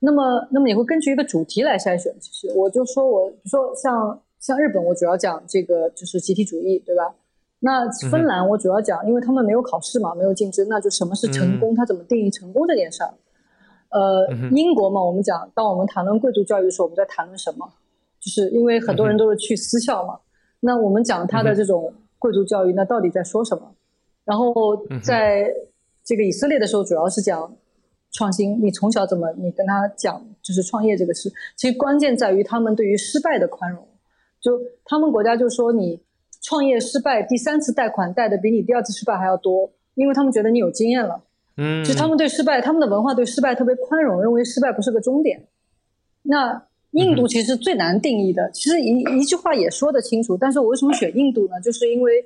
[0.03, 2.11] 那么，那么你会根据一个主题来筛选。
[2.19, 7.13] 其实我就说我，比如说像像日本，我主要讲这个就是集体主义，对吧？
[7.59, 11.75] 那芬兰我主要讲，因为他们没有考试嘛，没有竞争，那就什么是成功？
[11.75, 13.13] 他怎么定义成功这件事儿？
[13.91, 17.69] 呃，英国嘛，我们讲，当我们谈论贵族教育的时候，我们在谈论什么？
[18.19, 20.19] 就是因为很多人都是去私校嘛，
[20.61, 23.71] 那我们讲他的这种贵族教育，那到底在说什么？
[24.25, 24.53] 然后
[25.03, 25.53] 在
[26.03, 27.53] 这个以色列的时候，主要是讲
[28.12, 28.63] 创新。
[28.63, 33.88] 你从小怎么你跟他讲就是创业这个事，其实关键在于他们对于失败的宽容。
[34.39, 36.02] 就他们国家就说你
[36.41, 41.21] 创业失败，第三次贷款贷的比你第二次失败还要多，因为他们觉得你有经验了。
[41.58, 45.47] 嗯，其实他们对失败，他们的文化对失败特别宽容，认为失败不是个终点。
[46.24, 50.36] 那印度其实最难定义的，其实一一句话也说得清楚。
[50.36, 51.60] 但是我为什么选印度呢？
[51.62, 52.24] 就是因为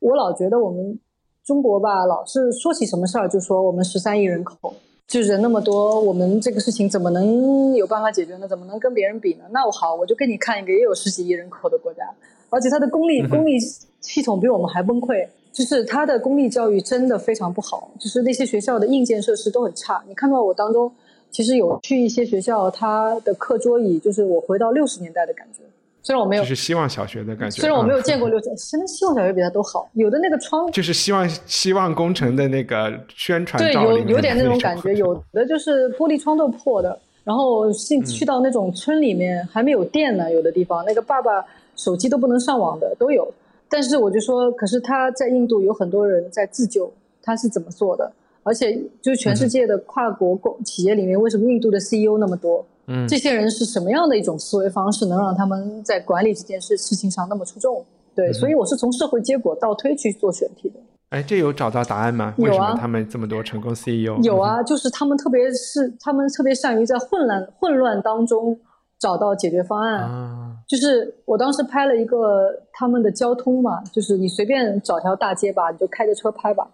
[0.00, 0.98] 我老觉得我们
[1.44, 4.74] 中国吧，老是说起什么事儿就说我们十三亿人口，
[5.10, 8.46] 就人那么多，我们这个事情怎么能有办法解决呢？
[8.46, 9.44] 怎么能跟别人比呢？
[9.50, 12.04] 那我好，我就跟你看一个也有十几亿人口的国家，
[12.48, 13.58] 而且它的公立公立
[14.00, 15.26] 系统比我们还崩溃。
[15.52, 20.00] 就是它的公立教育真的非常不好，就是那些学校的硬件设施都很差。
[20.06, 20.92] 你看到我当中，
[21.32, 25.64] 其实有去一些学校，它的课桌椅就是我回到六十年代的感觉。
[26.02, 27.60] 虽然我没有，就是希望小学的感觉。
[27.60, 29.88] 虽然我没有见过啊六十，现在希望小学比他都好。
[29.92, 34.94] 有的那个窗，就是希望希望工程的那个宣传对，有有点那种种感觉。
[34.94, 41.44] 有的就是玻璃窗都破的，然后进去到那种村里面还没有电呢，有的地方那个爸爸
[41.76, 43.32] 手机都不能上网的都有。
[43.68, 48.10] 但是我就说，可是他在印度有很多人在自救，他是怎么做的？
[48.42, 52.64] 而且就是全世界的跨国公企业里面，为什么印度的 CEO 那么多？
[52.86, 57.84] 嗯这些人是什么样的一种思维方式，能让他们在管理这件事事情上那么出众？
[58.14, 60.80] 对，所以我是从社会结果倒推去做选题的。
[61.10, 62.34] 哎，这有找到答案吗？
[62.38, 64.20] 为什么他们这么多成功 CEO？
[64.22, 68.58] 有啊，就是他们特别是他们特别善于在混乱混乱当中
[68.98, 70.02] 找到解决方案。
[70.02, 76.68] 啊，就是我当时拍了一个他们的交通嘛，就是你随便找条大街吧，你就开着车拍吧，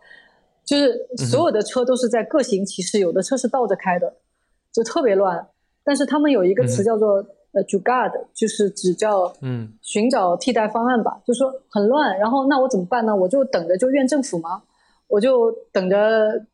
[0.65, 4.15] 就是所有的车都是在各行其事，有的车是倒着开的，
[4.73, 5.47] 就特别乱。
[5.87, 13.15] 但是他们有一个词叫做、呃 “jugad”，就是指叫嗯寻找替代方案吧，就说很乱，然后那我怎么办呢？
[13.15, 14.65] 我就等着就怨政府吗？
[15.07, 16.45] 我就等着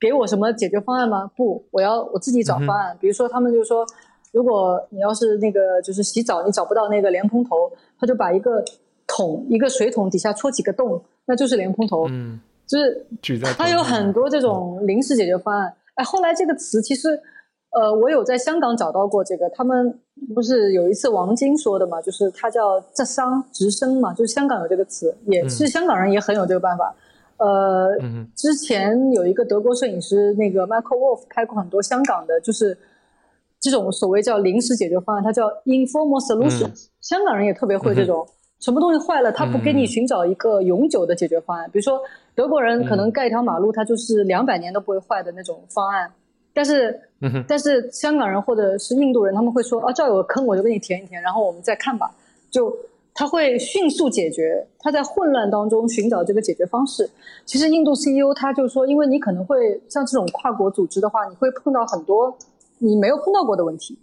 [0.00, 1.30] 给我什么解决方案吗？
[1.36, 2.96] 不，我要我自己找方案。
[2.98, 3.84] 比如说，他们就说，
[4.32, 8.64] 如果你要是那个就是洗澡，你找不到那个莲蓬头，他就把一个
[9.06, 12.08] 桶一个水桶底下戳几个洞，那就是莲蓬头。
[12.08, 15.70] 嗯，就是举在它有很多这种临时解决方案。
[15.96, 17.20] 哎，后来这个词其实，
[17.70, 19.48] 呃，我有在香港找到过这个。
[19.50, 19.98] 他们
[20.34, 26.94] 不是有一次王晶说的嘛，就是他叫“浙商直升”嘛，就是香港有这个词，也是香港人也很有这个办法。
[27.38, 32.76] 呃，嗯之前有一个德国摄影师，那个 Michael Wolf 拍过很多香港的，就是
[33.60, 38.26] 这种所谓叫临时解决方案，它叫 informal solution、嗯香港人也特别会这种，
[38.60, 41.68] 什么东西坏了，他不给你嗯寻找一个永久的解决方案。
[41.72, 41.98] 比如说
[42.34, 46.12] 德国人可能盖一条马路，它就是两百年都不会坏的那种方案，
[46.52, 52.10] 但是嗯哼但是香港人或者是印度人，他们会说啊，这儿有个坑，我就给你填一填，然后我们再看吧。
[52.50, 52.74] 就
[53.12, 57.08] 他会迅速解决，他在混乱当中寻找这个解决方式。
[57.44, 62.34] 其实印度 CEO 他就说，因为你可能会像这种跨国组织的话，你会碰到很多
[62.78, 63.98] 你没有碰到过的问题，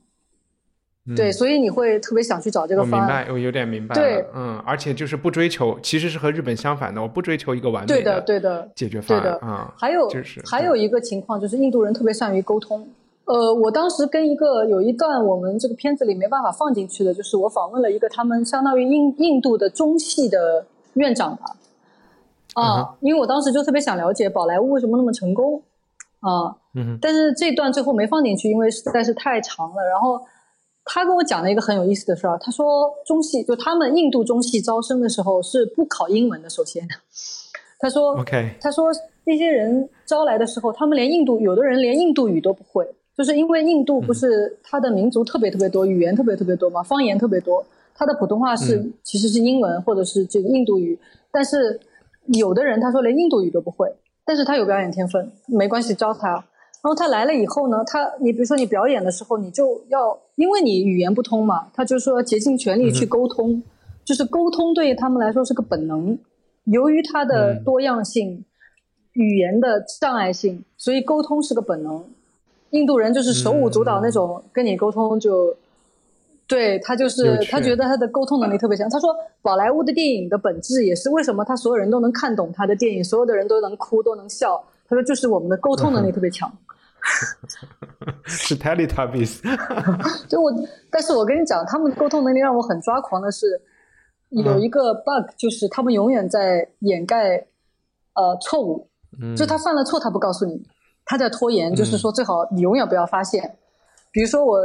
[1.07, 2.99] 嗯对，所以你会特别想去找这个我明。
[3.07, 4.27] 白，我有点明白对了。
[4.35, 8.69] 嗯，而且就是不追求，其实是和日本相反的，我不追求一个完美对的，对的。
[8.75, 9.73] 解决方对的案啊。
[9.75, 12.87] 还有、就是还有一个情况就是印度人特别善于沟通。
[13.27, 21.55] 呃，我当时跟一个有一段我们这个片子里没办法放进去的，就是我访问了一个他们相当于印印度的中戏的院长吧。
[22.53, 25.61] 啊，因为我当时就特别想了解宝莱坞为什么那么成功
[26.21, 29.83] 啊，嗯但是这段最后没放进去，因为实在是太长了。
[29.83, 30.19] 然后
[30.85, 36.87] 他跟我讲了一个很有意思的事儿，他说中戏就他们印度中戏招生的时候是不考英文的，首先，
[37.77, 38.87] 他说 OK 他说
[39.25, 50.99] 那些人招来的时候，他们连印度有的人连印度语都不会，就是因为印度不是它的民族特别特别多，语言特别特别多嘛，方言特别多，它的普通话是、嗯其实是英文或者是这个印度语，
[51.31, 51.79] 但是
[52.27, 53.91] 有的人他说连印度语都不会，
[54.23, 56.29] 但是他有表演天分，没关系教他。
[56.83, 63.63] 然后他来了以后呢，他你比如说你表演的时候，你就要因为你语言不通嘛，他就说竭尽全力去沟通，
[64.05, 66.17] 就是沟通对于他们来说是个本能。
[66.65, 68.45] 由于它的嗯多样性、
[69.13, 72.05] 语言的障碍性，所以沟通是个本能。
[72.71, 75.55] 印度人就是手舞足蹈那种，跟你沟通就，
[76.47, 78.89] 对他就是他觉得他的沟通能力特别强。
[78.89, 84.63] 他说，宝莱坞的电影的本质也是为什么他所有人都能看懂他的电影，所有的人都能哭都能笑。
[84.87, 86.51] 他说，就是我们的沟通能力特别强。
[88.25, 89.39] 是 Teletubbies，
[90.27, 90.51] 就我，
[90.89, 93.61] 但是我跟你讲，他们的沟通能力让我很抓狂的是，
[94.29, 97.47] 有一个 bug，就是他们永远在掩盖
[98.13, 98.89] 呃错误，
[99.21, 100.61] 嗯就他犯了错，他不告诉你，
[101.07, 103.55] 他在拖延，就是说最好你永远不要发现。
[104.11, 104.59] 比如说我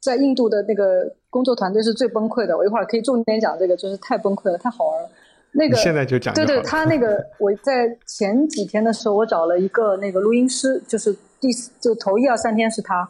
[0.00, 5.08] 在印度的那个工作团队是最崩溃的，我一会儿可以重点讲这个，就是太崩溃了，太好玩了。
[5.52, 13.08] 那个现在就讲就对对，他那个我在前几天的时候，我找了一个那个录音师，就是第四就头一二三天是他。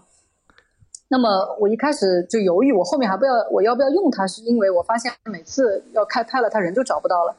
[1.08, 7.34] 那么我一开始就犹豫，我后面还不要我要不要用他，是因为我发现每次要开拍了，他人就找不到了。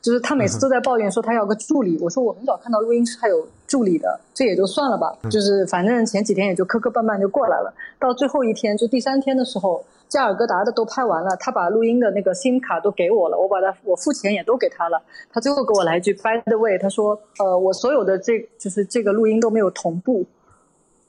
[0.00, 5.16] 就是他每次都在抱怨说他要个助理，我说我很少看到录音师还有助理的，这也就算了吧。
[5.30, 15.00] 就是反正前几天也就磕磕绊绊就过来了，到最后一天就第三天的时候，加尔各答的都拍完了，他把录音的那个 SIM 卡都给我了，我把他我付钱也都给他了，
[15.32, 20.26] 他最后给我来一句 By the way，他说呃我所有的这就是这个录音都没有同步，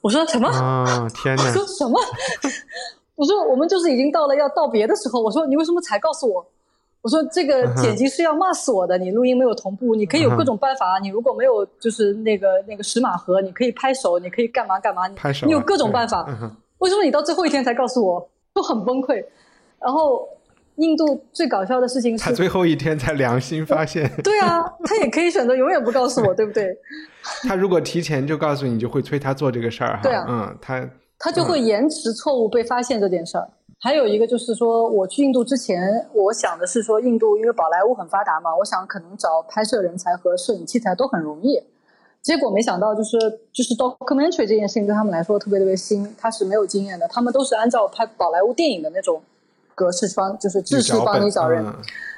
[0.00, 0.48] 我说什么？
[0.48, 1.52] 啊，天我哪！
[1.52, 2.00] 说什么？
[3.16, 6.46] 我说我们就是已经到了要道别的时候，我说你为什么才告诉我？
[7.04, 16.26] 我说这个剪辑是要骂死我的，你录音没有同步，你可以有各种办法，你如果没有就是那个那个石码盒，你可以拍手，你可以干嘛干嘛，你拍手啊你有各种办法
[16.78, 18.26] 为什么你到最后一天才告诉我？
[18.54, 19.22] 都很崩溃。
[19.78, 20.26] 然后
[20.76, 26.74] 印度最搞笑的事情是，他最后一天才良心发现， 对啊，他也可以选择永远不告诉我，对不对？
[27.46, 30.00] 他如果提前就告诉你，就会催他做这个事儿哈。
[30.02, 30.88] 对啊嗯，他
[31.18, 33.46] 他就会延迟错误被发现这件事儿。
[33.84, 41.62] 还有一个就是说，我去印度之前，我想的是说，印度因为宝莱坞很发达嘛，我想可能找拍摄人才和摄影器材都很容易。
[42.22, 43.18] 结果没想到，就是
[43.52, 49.20] 就是 documentary 这件事情对他们来说特别特别新，他是没有经验的，他们都是按照拍宝莱坞电影的那种
[49.74, 51.62] 格式方，就是制式帮你找人。
[51.66, 51.74] 嗯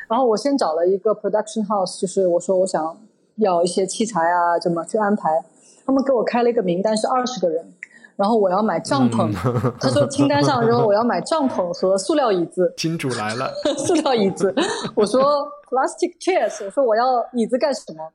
[0.08, 2.96] 然后我先找了一个 production house，就是我说我想
[3.38, 5.44] 要一些器材啊，怎么去安排。
[5.84, 7.72] 他们给我开了一个名单是二十个人，
[8.16, 9.32] 然后我要买帐篷。
[9.80, 14.54] 他说清单上，然后我要买帐篷和塑料椅子，金主来了， 塑料椅子。
[14.94, 18.08] 我说 plastic chairs，我说我要椅子干什么？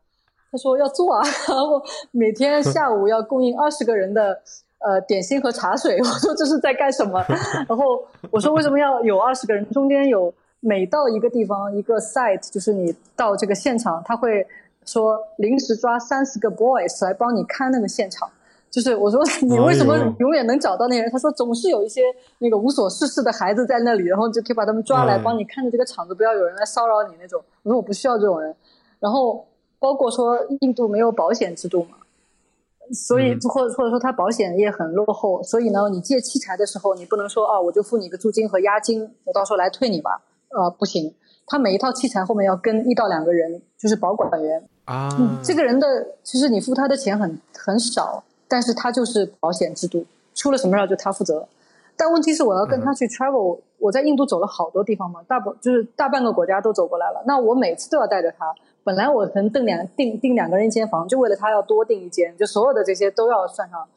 [0.51, 4.37] 他说要坐啊，然后每天下午要供应二十个人的
[4.79, 5.97] 呃点心和茶水。
[5.97, 7.23] 我说这是在干什么？
[7.69, 9.65] 然后我说为什么要有二十个人？
[9.69, 14.45] 中间有每到一个地方一个 site，就是你到这个现场，他会
[14.85, 18.29] 说临时抓三十个 boys 来帮你看那个现场。
[18.71, 21.11] 就是我说你为什么永远能找到那些人？
[21.11, 22.01] 他说总是有一些
[22.39, 27.43] 那个无所事事的孩子在那里，然后就可以把他们抓来嗯帮你看着这个场子，不要有人来骚扰你那种。
[27.63, 28.55] 我说我不需要这种人。
[28.99, 29.45] 然后
[29.77, 31.97] 包括说印度没有保险制度嘛，
[32.93, 41.13] 所以嗯或者或者说他保险业很落后，所以呢，你借器材的时候，你不能说啊，我就付你个租金和押金，我到时候来退你吧，呃，不行。
[41.45, 44.63] 他每一套器材后面要跟一到两个人，就是保管员。
[44.85, 45.87] 啊，嗯，这个人的
[46.23, 51.47] 其实你付他的钱很很少，但是他就是保险制度，出了什么事儿就他负责。
[51.95, 57.23] 但问题是我要跟他去 travel，、我在印度走了好多地方嘛，大部就是大半个国家都走过来了。
[57.25, 63.87] 那我每次都要带着他，本来我可能订两订订两个人一间房，就为了他要多订一间，就所有的这些都要算上。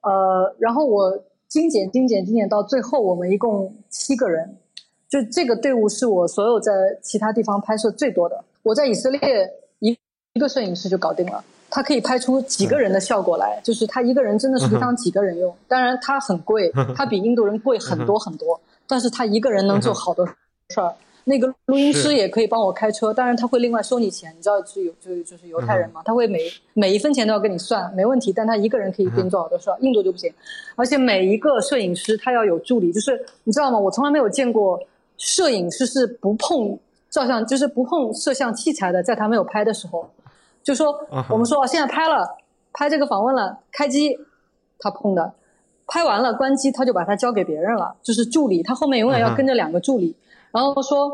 [0.00, 4.56] 呃，然后我精简精简精简到最后，我们一共七个人，
[5.06, 8.42] 就这个队伍是我所有在其他地方拍摄最多的。
[8.62, 9.98] 我在以色列一
[10.32, 15.56] 一个摄影师就搞定了，他可以拍出几个人的效果来，就是他一个人真的是可以当几个人用。
[15.66, 20.26] 当然他很贵， 他比印度人贵很多很多，但是他一个人能做好多
[20.68, 20.94] 事儿。
[21.24, 26.40] 那个录音师也可以帮我开车，当然他会另外收你钱，你知道是有就是就是犹太人嘛，他会每
[26.74, 28.32] 每一分钱都要跟你算，没问题。
[28.32, 30.30] 但他一个人可以给你做好多事儿，印度就不行。
[30.76, 33.78] 而且每一个摄影师他要有助理，就是你知道吗？
[33.78, 34.78] 我从来没有见过
[35.16, 36.76] 摄影师是不碰
[37.08, 40.10] 照相，就是不碰摄像器材的，在他没有拍的时候，
[40.62, 40.98] 就说
[41.28, 42.36] 我们说哦，现在拍了，
[42.72, 44.16] 拍这个访问了，开机，
[44.78, 45.32] 他碰的，
[45.86, 50.14] 拍完了关机，他就把它交给别人了，就是助理，他后面永远要跟着两个助理，
[50.50, 51.10] 然后说，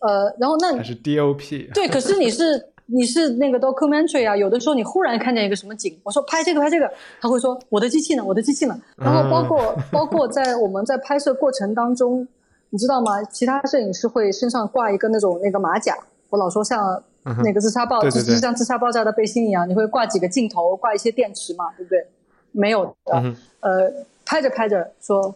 [0.00, 8.78] 呃，然后那他是 DOP，对，可是你是你是那个 documentary 啊，有的时候你忽然看见一个什么景，我说拍这个拍这个，他会说我的机器呢，我的机器呢。
[8.96, 12.26] 然后包括、包括在我们在拍摄过程当中，
[12.70, 13.22] 你知道吗？
[13.24, 15.96] 其他摄影师会身上挂一个那种那个马甲，
[16.28, 17.02] 我老说像
[17.42, 22.06] 那个自杀爆，对对对就是像自杀爆炸的背心一样，你会挂几个镜头，挂一些电池嘛，对不对？
[22.52, 23.92] 没有的，嗯呃，
[24.24, 25.34] 拍着拍着说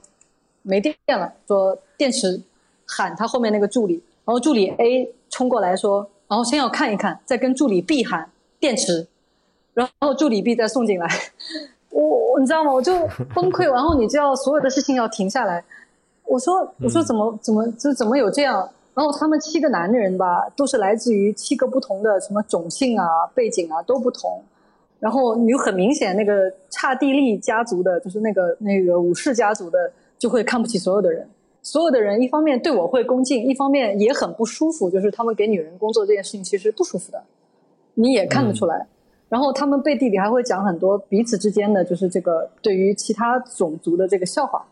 [0.62, 2.40] 没电了，说电池，
[2.86, 9.08] 喊他后面那个助理，然后助理 A 冲过来说，然后先要看一看，再跟助理 B 喊电池，
[9.74, 11.08] 然后助理 B 再送进来，
[11.90, 12.72] 我我你知道吗？
[12.72, 12.94] 我就
[13.34, 15.64] 崩溃，然后你就要所有的事情要停下来。
[16.24, 18.68] 我说我说怎么怎么就怎么有这样？
[18.98, 24.42] 然后他们七个男的人吧，都是来自于七个不同的什么种姓啊、背景啊都不同。
[24.98, 29.78] 然后你就很明显，那个刹帝利家族的，就是那个那个武士家族的，
[30.18, 31.28] 就会看不起所有的人。
[31.62, 37.22] 所有的人一方面对我会恭敬，一方面也很不舒服，就是他们给女人工作这件事情其实不舒服的，
[37.94, 38.84] 你也看得出来。
[39.28, 44.66] 然后他们背地里还会讲很多彼此之间的，就是这个对于其他种族的这个笑话。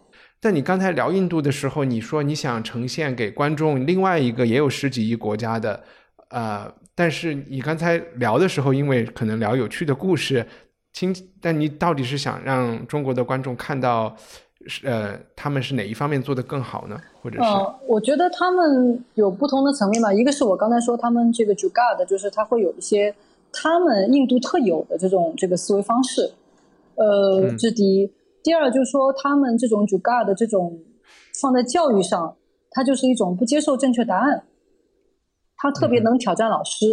[0.47, 5.83] 但你刚才聊印度的时候，你说你想呈现给观众另外一个也有十几亿国家的，
[6.29, 10.47] 呃，但是你刚才聊的时候，因为可能聊有趣的故事，
[10.93, 14.15] 听，但你到底是想让中国的观众看到，
[14.69, 16.97] 是呃，他们是哪一方面做得更好呢？
[17.20, 20.12] 或者是，嗯，我觉得他们有不同的层面吧。
[20.12, 23.12] 一个是我刚才说他们这个 Jugaad，就是他会有一些
[23.53, 26.31] 他们印度特有的这种这个思维方式，
[26.95, 28.09] 呃，嗯这第一。
[28.47, 30.78] 第二就是说他们这种 Jugaad 的这种
[31.42, 32.36] 放在教育上，
[32.70, 34.44] 它就是一种不接受正确答案，
[35.57, 36.86] 他特别能挑战老师。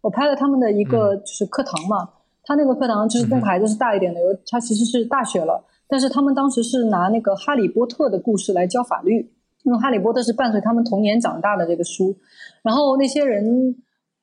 [0.00, 2.10] 我拍了他们的一个就是课堂嘛，
[2.42, 9.32] 他那个课堂就是那个孩子是大一点的，有他其实是大学了，但是他们当时是拿那个《哈利波特》的故事来教法律。
[9.62, 12.16] 因为《哈利波特》是伴随他们童年长大的这个书，
[12.64, 13.76] 然后那些人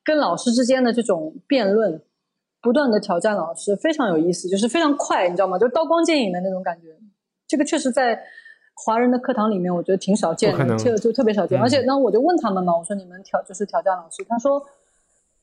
[0.03, 2.01] 跟老师之间的这种辩论，
[2.63, 5.59] 不断的挑战老师，非常有意思，就是非常快，你知道吗？
[5.59, 6.87] 就刀光剑影的那种感觉。
[7.45, 8.17] 这个确实在
[8.85, 11.59] 华人的课堂里面，我觉得挺少见的，就就特别少见。
[11.59, 14.63] 嗯而且呢，我就问他们嘛，我说你们挑就是挑战老师，他说，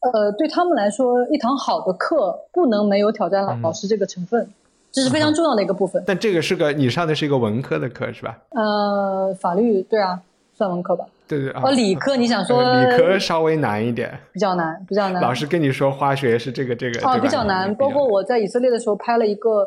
[0.00, 4.50] 呃，对他们来说，一堂好的课不能没有挑战嗯老师这个成分，
[4.90, 6.02] 这是非常重要的一个部分。
[6.06, 8.38] 但这个是个你上的是一个文科的课是吧？
[8.50, 10.22] 呃，法律对啊，
[10.56, 11.06] 算文科吧。
[11.38, 11.62] 对对啊。
[11.64, 15.22] 哦，理科你想说呃理科稍微难一点，比较难，比较难。
[15.22, 17.72] 老师跟你说化学是这个这个，哦，比较难。
[17.76, 19.66] 包括我在以色列的时候拍了一个，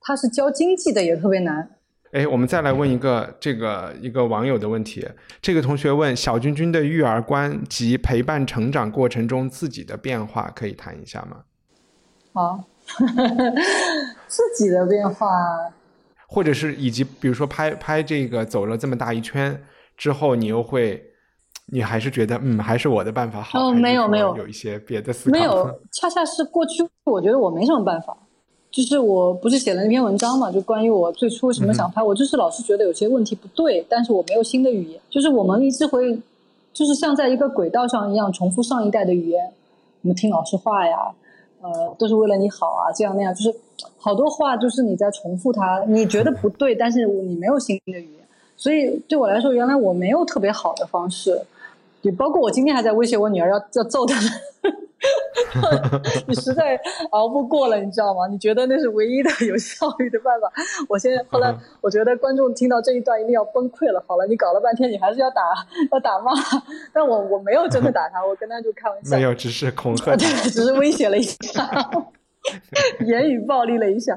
[0.00, 1.68] 他是教经济的，也特别难。
[2.12, 5.06] 哎，我们再来问一个这个一个网友的问题。
[5.40, 11.38] 这个同学问小君君的育儿观及陪伴成长过程中自己的变化，可以谈一下吗？
[12.34, 12.64] 好，
[14.26, 15.26] 自己的变化，
[16.26, 19.58] 或者是以及比如说拍拍这个走了这么大一圈
[20.02, 21.00] 之后，你又会，
[21.66, 23.68] 你还是觉得嗯，还是我的办法好？
[23.68, 25.38] 哦没有没有有一些别的思考。
[25.38, 28.16] 没有， 恰恰是过去我觉得我没什么办法。
[28.72, 36.18] 就是我不是写了那篇文章嘛，就关于我最初为什么想拍，我就是老是觉得有些问题不对，但是我没有新的语言，就是我们一直会，
[36.72, 39.52] 就是像在一个轨道上一样重复上一代的语言，
[40.00, 40.96] 我们听老师话呀，
[41.60, 43.54] 呃，都是为了你好啊，这样那样，就是
[43.98, 48.26] 好多话就是你在重复它，你觉得不对，但是你没有新的语言，
[48.62, 51.36] 所以对我来说，原来我没有特别好的方式，
[52.02, 54.16] 也包括我今天还在威胁我女儿要要揍她。
[56.28, 56.78] 你实在
[57.10, 58.28] 熬不过了，你知道吗？
[58.30, 60.48] 你觉得那是唯一的有效率的办法。
[60.88, 64.00] 我现在后来嗯我觉得观众听到这一段一定要崩溃了。
[64.06, 65.42] 好了，你搞了半天，你还是要打
[65.90, 66.30] 要打骂，
[66.94, 71.68] 但我我没有真的打他，我跟他就开玩笑没，有，只是恐吓对。，只是威胁了一下，
[73.04, 74.16] 言语暴力了一下。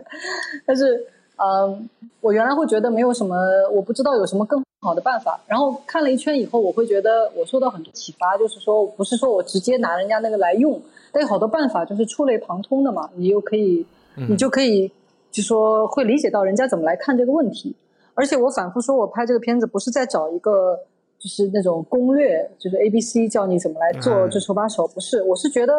[0.68, 1.04] 但是，
[1.38, 1.90] 嗯，
[2.22, 3.36] 我原来会觉得没有什么，
[3.74, 5.40] 我不知道有什么更好的办法。
[5.48, 10.82] 然后看了一圈以后，我会觉得我受到很多启发，就是说，不是说我直接拿人家那个来用，
[11.12, 13.86] 但有好多办法就是触类旁通的嘛，你又可以，
[14.30, 14.92] 你就可以，
[15.32, 17.76] 就说会理解到人家怎么来看这个问题。
[18.14, 20.80] 而且我反复说，我拍这个片子不是在找一个
[21.20, 25.74] 就是那种攻略，就是 A B C 教你怎么来做嗯这手把手，不是，我是觉得，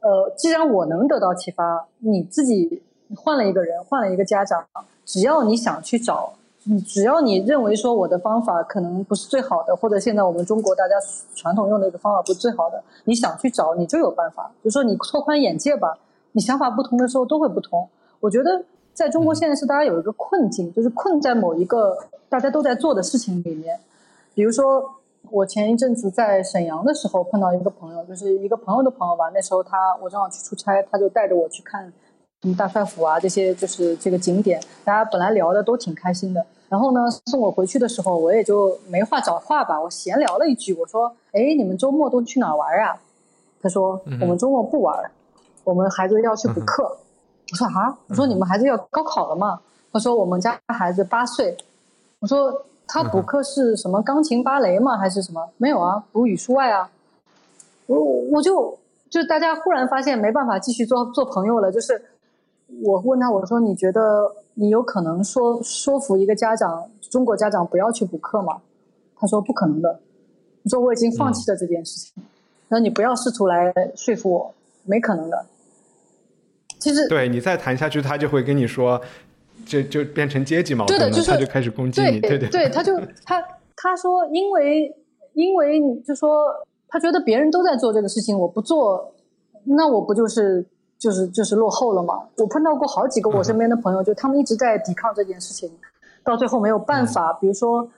[0.00, 2.82] 呃，既然我能得到启发，你自己
[3.16, 4.64] 换了一个人，换了一个家长，
[5.04, 6.34] 只要你想去找，
[6.64, 10.94] 你只要你认为说我的方法可能不是最好的，或者现在我们中国大家
[11.34, 14.50] 传统用的一个方法不是最好的，你想去找，你就有办法。
[14.62, 15.98] 就说你拓宽眼界吧，
[16.32, 17.88] 你想法不同的时候都会不同。
[18.20, 21.96] 我觉得在中国现在是大家有一个困境，就是困在某一个
[22.28, 23.78] 大家都在做的事情里面。
[24.34, 24.96] 比如说，
[25.30, 29.30] 我前一阵子在沈阳的时候碰到一个朋友，就是一个朋友的朋友吧。
[29.34, 31.92] 那时候他我正好去出差，他就带着我去看
[32.42, 34.60] 什么大帅府啊这些，就是这个景点。
[34.84, 36.44] 大家本来聊的都挺开心的。
[36.68, 42.96] 然后呢，送我回去的时候，我也就没话找话吧，我闲聊了一句，我说：“哎，你们周末都去哪玩啊？”
[43.60, 45.10] 他说：“我们周末不玩，
[45.64, 46.84] 我们孩子要去补课。
[47.50, 49.58] 我说：“啊？”我说：“你们孩子要高考了吗？”
[49.90, 51.56] 他说：“我们家孩子八岁。”
[52.20, 54.96] 我说：“他补课是什么钢琴、芭蕾吗？
[54.96, 55.48] 还是什么？
[55.56, 56.88] 没有啊，补语数外啊。”
[57.86, 57.98] 我
[58.30, 58.78] 我就
[59.08, 62.00] 就大家忽然发现没办法继续做做朋友了，就是
[62.82, 64.00] 我问他，我说：“你觉得
[64.54, 68.60] 你有可能说说服一个家长，中国家长不要去补课吗？”
[69.16, 70.00] 他说：“不可能的。”
[70.64, 72.22] 我说：“我已经放弃了这件事情。
[72.68, 74.54] 那你不要试图来说服我，
[74.84, 75.46] 没可能的。”
[76.78, 79.00] 其实对你再谈下去，他就会跟你说，
[79.66, 82.94] 就就变成阶级矛盾了，对的就是他就开始攻击你，对对对他就
[83.24, 83.42] 他
[83.74, 84.94] 他说，因为
[85.32, 86.44] 因为就说
[86.88, 89.12] 他觉得别人都在做这个事情，我不做，
[89.64, 90.64] 那我不就是
[90.98, 92.22] 就是就是落后了嘛？
[92.36, 95.70] 我碰到过好几个我身边的朋友，就他们一直在抵抗这件事情，
[96.24, 97.32] 到最后没有办法。
[97.40, 97.88] 比如说，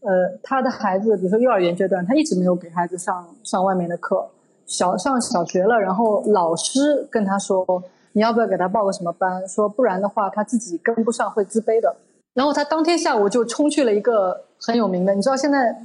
[0.00, 4.28] 呃，他的孩子，比如说幼儿园阶段，他一直没有给孩子上上外面的课，
[4.66, 7.82] 小上小学了，然后老师跟他说。
[8.12, 9.46] 你要不要给他报个什么班？
[9.46, 11.94] 说不然的话，他自己跟不上会自卑的。
[12.34, 15.76] 然后他当天下午就冲去了一个很有名的，你知道现在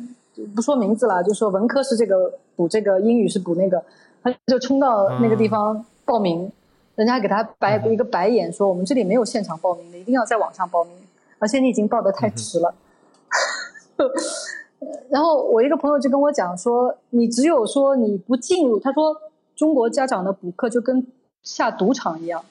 [0.56, 3.84] 不说名字了，就说文科是这个补这个，英语是补那个，
[4.24, 6.52] 他就冲到那个地方报名，
[6.96, 10.94] 人家给他白一个白眼，说我们这里没有现场报名的，一定要在网上报名，
[11.40, 12.74] 而且你已经报的太迟了。
[15.10, 19.16] 然后我一个朋友就跟我讲说，你只有说你不进入，他说
[19.56, 21.08] 中国家长的补课就跟
[21.42, 22.44] 下赌场一样，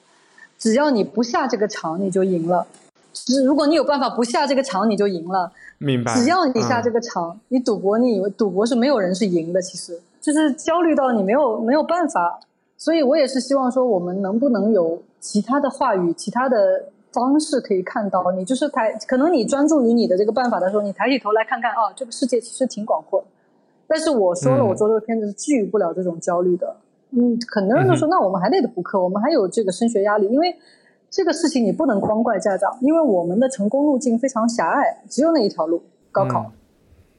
[0.57, 2.67] 只要你不下这个场，你就赢了。
[3.13, 5.51] 只如果你有办法不下这个场，你就赢了。
[5.77, 6.13] 明白。
[6.15, 12.39] 只要你下这个，个场，你赌博，你以为赌博是没有人是赢的，其实就是焦虑到你没有没有办法。
[12.83, 23.27] 所以我也是希望说，我们能不能有其他的话语、其他的方式可以看到，你就是抬，可能你专注于你的这个办法的时候，你抬起头来看看，啊，这个世界其实挺广阔的。
[23.87, 26.75] 但是我说了，嗯我做这个片子是治愈不了这种焦虑的。
[27.11, 30.53] 嗯，很多人都说，那我们还得补课，我们还有这个升学压力，因为
[31.09, 35.81] 这个事情你不能光怪家长，因为我们的成功路径非常狭隘，只有那一条路，
[36.11, 36.51] 高考。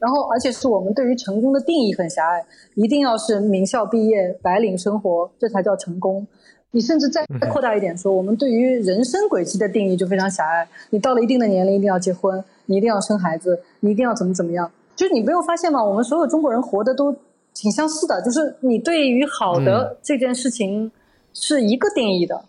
[0.05, 2.45] 然后，而且是我们对于成功的定义很狭隘，
[2.75, 6.27] 一定要是名校毕业、白领生活，这才叫成功。
[6.69, 10.67] 你甚至再扩大一点说，我们对于人生轨迹的定义就非常狭隘。
[10.91, 14.71] 你到了一定的年龄，一定要结婚，你一定要生孩子，你一定要怎么怎么样。
[14.95, 15.83] 就是你没有发现吗？
[15.83, 17.11] 我们所有中国人活的都
[17.55, 20.91] 挺相似的，就是你对于好的这件事情
[21.33, 22.45] 是一个定义的。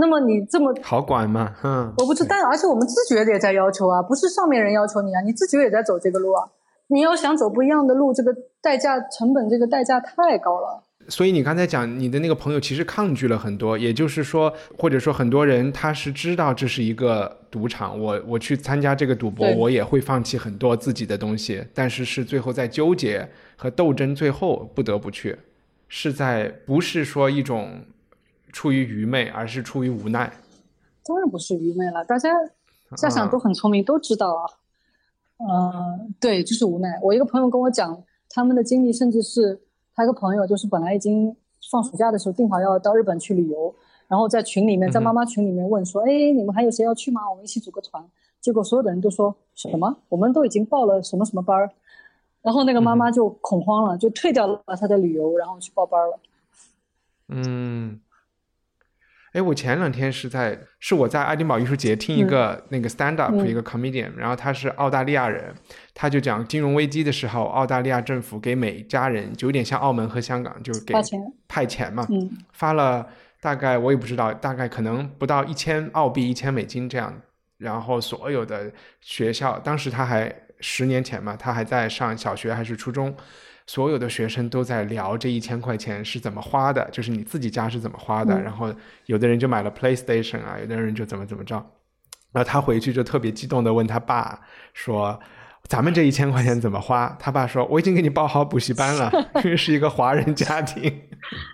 [0.00, 6.48] 那么你这么好管吗，嗯，我不知道，而且我们自觉的也在要求啊，不是上面人要求你啊，你自觉也在走这个路啊。
[6.88, 10.82] 你要想走不一样的路，这个代价成本，这个代价太高了。
[11.08, 25.36] 所以你刚才讲你的那个朋友其实抗拒了很多，也就是说，或者说很多人他是知道这是一个赌场，我我去参加这个赌博，我也会放弃很多自己的东西，但是是最后在纠结和斗争，最后不得不去，
[25.88, 27.80] 是在不是说一种
[28.52, 30.32] 出于愚昧，而是出于无奈。
[31.04, 32.30] 当然不是愚昧了，大家
[32.96, 34.44] 家长都很聪明，都知道啊。
[35.38, 37.00] 嗯、对，就是无奈。
[37.02, 39.60] 我一个朋友跟我讲，他们的经历，甚至是
[39.94, 41.34] 他一个朋友，就是本来已经
[41.70, 43.74] 放暑假的时候定好要到日本去旅游，
[44.06, 47.22] 然后在群里面，在妈妈群里面问说：“哎，你们还有谁要去吗？
[47.30, 48.04] 我们一起组个团。”
[48.40, 49.96] 结果所有的人都说什么？
[50.08, 51.70] 我们都已经报了什么什么班儿。
[52.42, 56.18] 然后那个妈妈就恐慌了，就退掉了她的旅游，然后去报班了。
[57.28, 58.00] 嗯，
[59.32, 65.54] 哎，我前两天是在是我在爱丁堡艺术节听一个、那个 stand up、嗯一个 comedian，然后他是澳大利亚人，
[65.94, 70.94] 他就讲金融危机的时候，澳大利亚政府给每家人就有点像澳门和香港，就是给
[71.46, 72.30] 派钱嘛，嗯。
[72.52, 73.06] 发了
[73.40, 77.14] 大概我也不知道，大概可能不到一千澳币、一千美金这样。
[77.58, 83.14] 然后所有的学校，当时他还十年前嘛，他还在上小学还是初中，
[83.72, 88.34] 所有的学生都在聊这一千块钱是怎么花的，就是你自己家是怎么花的。
[88.34, 88.74] 嗯然后
[89.06, 91.54] 有的人就买了 PlayStation 啊，有的人就怎么怎么着。
[92.32, 94.40] 然后他回去就特别激动的问他爸
[94.72, 95.16] 说
[95.70, 99.08] ：“咱们这一千块钱怎么花？”他爸说：“我已经给你报好补习班了，
[99.44, 100.92] 因为是一个华人家庭。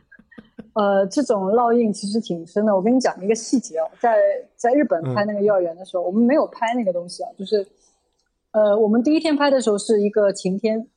[0.72, 2.74] 呃，这种烙印其实挺深的。
[2.74, 4.16] 我跟你讲一个细节哦，在
[4.56, 7.66] 在日本拍那个幼儿园的时候，我们没有拍那个东西啊，就是
[8.52, 10.88] 呃，我们第一天拍的时候是一个晴天，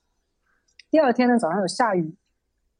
[0.89, 2.13] 第二天呢早上有下雨，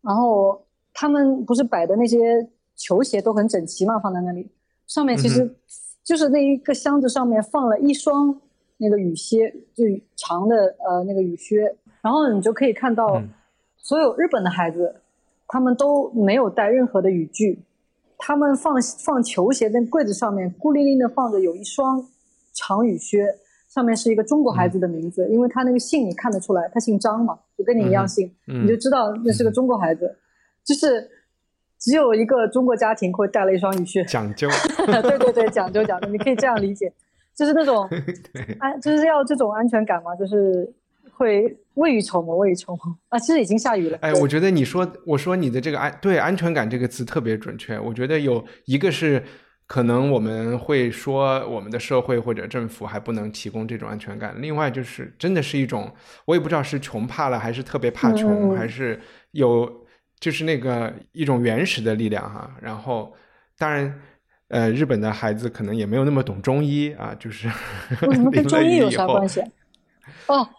[0.02, 4.52] 然后他们不是摆的那些球鞋都很整齐嘛，放在那里，
[4.88, 5.56] 上面其嗯实
[6.04, 8.40] 就是那一个箱子上面放了一双
[8.78, 9.84] 那个雨靴，就
[10.16, 13.30] 长的呃那个雨靴，然后你就可以看到嗯。
[13.78, 15.02] 所有日本的孩子。
[15.52, 17.66] 他们都没有带任何的雨具，
[18.20, 22.06] 他们放放球鞋的柜子上面孤零零的放着有一双
[22.54, 23.26] 长雨靴，
[23.68, 30.16] 上面是一个中国孩子的名字，因为他那个姓你看得出来，他姓张嘛，就跟你一样姓，嗯你就知道那是个中国孩子，
[30.66, 31.06] 就是
[31.78, 34.48] 只有一个中国家庭会带了一双雨靴，讲究，
[34.88, 36.92] 对对对，讲究讲究，你可以这样理解，
[37.36, 37.88] 就是那种
[38.60, 40.74] 安，就是要这种安全感嘛，就是
[41.12, 42.96] 会未雨绸缪，未雨绸缪。
[43.10, 47.78] 啊，其实已经下雨了，哎，我觉得你说我说你的这个安对安全感这个词特别准确。
[47.78, 49.22] 我觉得有一个是
[49.70, 55.90] 可能我们会说我们的社会或者政府还不能提供这种安全感，另外就是真的是一种
[56.26, 59.00] 我也不知道是穷怕了还是特别怕穷，还是
[59.32, 59.86] 有
[60.20, 62.52] 就是那个一种原始的力量哈。
[62.62, 63.16] 然后
[63.58, 64.02] 当然。
[64.52, 67.48] 呃，日本的孩子可能也没有那么懂中医啊，就是
[68.08, 69.40] 为什么跟 中医以后啥关系？
[70.26, 70.50] 哦，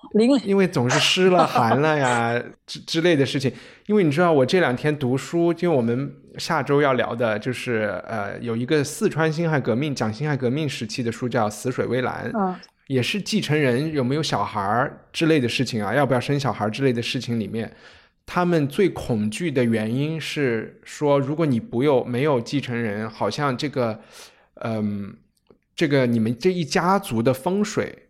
[0.45, 3.53] 因为总是湿了、 寒了呀之之类的事情。
[3.87, 12.55] 因为你知道，我这两天读书，因为我们下周要聊的就是呃，有一个四川辛亥革命讲辛亥革命时期的书叫《死水微澜》，嗯
[12.87, 17.73] 也是继承人有没有小孩儿之类的事情啊，要不要生小孩儿之类的事情里面。
[18.27, 24.01] 他们最恐惧的原因是说，如果你不有没有继承人，好像这个，
[24.63, 25.15] 嗯，
[25.77, 28.10] 这个你们这一家族的风水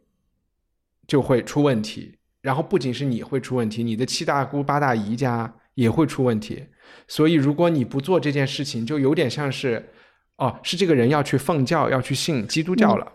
[1.11, 2.17] 就会出问题。
[2.41, 6.65] 然后不仅是你会出问题，你的七大姑八大姨家也会出问题。
[7.09, 9.91] 所以如果你不做这件事情，就有点像是，
[10.37, 13.13] 哦，是这个人要去奉教，要去信基督教了。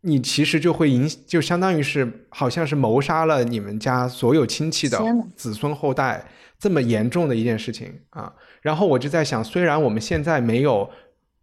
[0.00, 4.98] 你其实就会影，就相当于是好像是谋杀了你们家所有亲戚的
[5.36, 6.26] 子孙后代，
[6.58, 8.32] 这么严重的一件事情啊。
[8.62, 10.90] 然后我就在想，虽然我们现在没有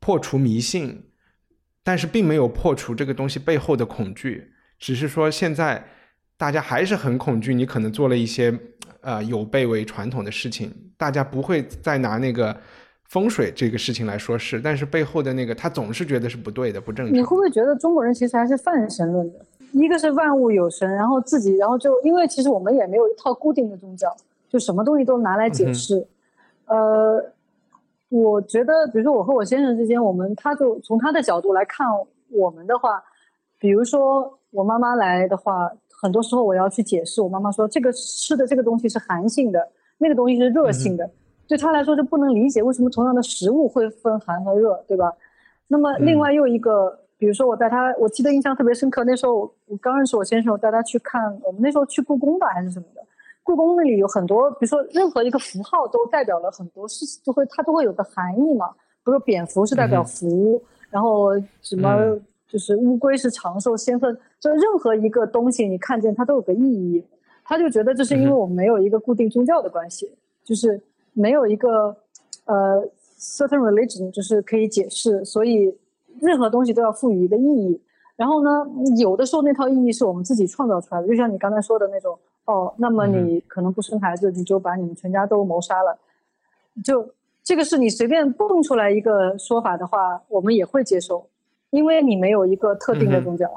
[0.02, 1.06] 破除迷信，
[1.86, 5.84] 但是并没有破除这个东西背后的恐惧，只是说现在
[6.38, 8.58] 大家还是很恐惧，你可能做了一些
[9.02, 12.56] 呃有悖为传统的事情，大家不会再拿那个
[13.10, 17.14] 风水这个事情来说事，但是背后的那个他总是觉得是不对的、不正常。
[17.14, 19.40] 你会不会觉得中国人其实还是泛神论的？
[19.74, 24.16] 一个是万物有神，然后自己，然后就因为其实我们也没有一套固定的宗教，
[24.50, 26.08] 就什么东西都拿来解释。
[26.66, 27.24] 呃，
[28.10, 31.86] 我觉得，比如说我和我先生之间，我们他就从他的角度来看
[32.30, 33.04] 我们的话，
[33.60, 35.72] 比如说我妈妈来的话，
[36.02, 41.10] 很多时候我要去解释，我妈妈说这个吃的这个东西是寒性的，那个东西是热性的，
[41.48, 45.12] 对她来说就不能理解为什么同样的食物会分寒和热，对吧？
[45.68, 47.00] 那么另外又一个。
[47.20, 49.04] 比如说我带她，我记得印象特别深刻。
[49.04, 53.02] 那时候我刚认识我先生，我带他去看，我们那时候去故宫吧还是什么的。
[53.44, 58.70] 故宫那里有很多，比如说任何一个符号都代表了很多事情，就会它都会有个含义嘛。
[58.70, 62.18] 比如说蝙蝠是代表福，然后什么
[62.50, 67.06] 就是乌龟是长寿仙鹤，就任何一个东西你看见它都有个意义。
[67.46, 70.12] 他就觉得这是因为我们没有一个固定宗教的关系，
[70.44, 70.82] 就是
[71.14, 71.96] 没有一个
[72.44, 72.86] 呃
[73.18, 75.78] certain religion 就是可以解释，所以。
[76.22, 77.80] 任何东西都要赋予一个意义，
[78.18, 85.98] 然后呢，有的时候那套意义是我们自己创造出来的，就像你刚才说的那种，哦，那么你可能不生孩子，你就把你们全家都谋杀了，
[86.84, 91.26] 就这个是你随便蹦出来一个说法的话，我们也会接受，
[91.72, 93.48] 因为你没有一个特定的宗教。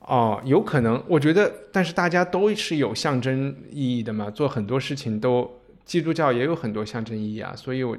[0.00, 5.48] 哦，有可能，我觉得，但是大家都是有象征意义的嘛，做很多事情都，
[5.84, 7.96] 基督教也有很多象征意义啊，所以我。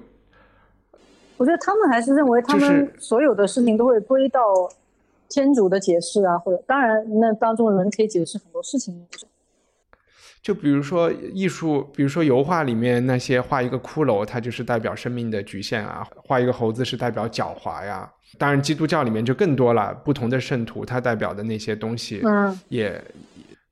[1.37, 4.39] 我觉得他们还是认为他们所有的事情都会归到
[5.29, 9.05] 天主的解释啊，或者当然那当中人可以解释很多事情。
[10.43, 18.11] 就比如说艺术，比如说油画里面那些画一个骷髅，它就是代表生命的局限啊；画一个猴子是代表狡猾呀。
[18.37, 23.01] 当然基督教里面就更多了，不同的圣徒它代表的那些东西，嗯，也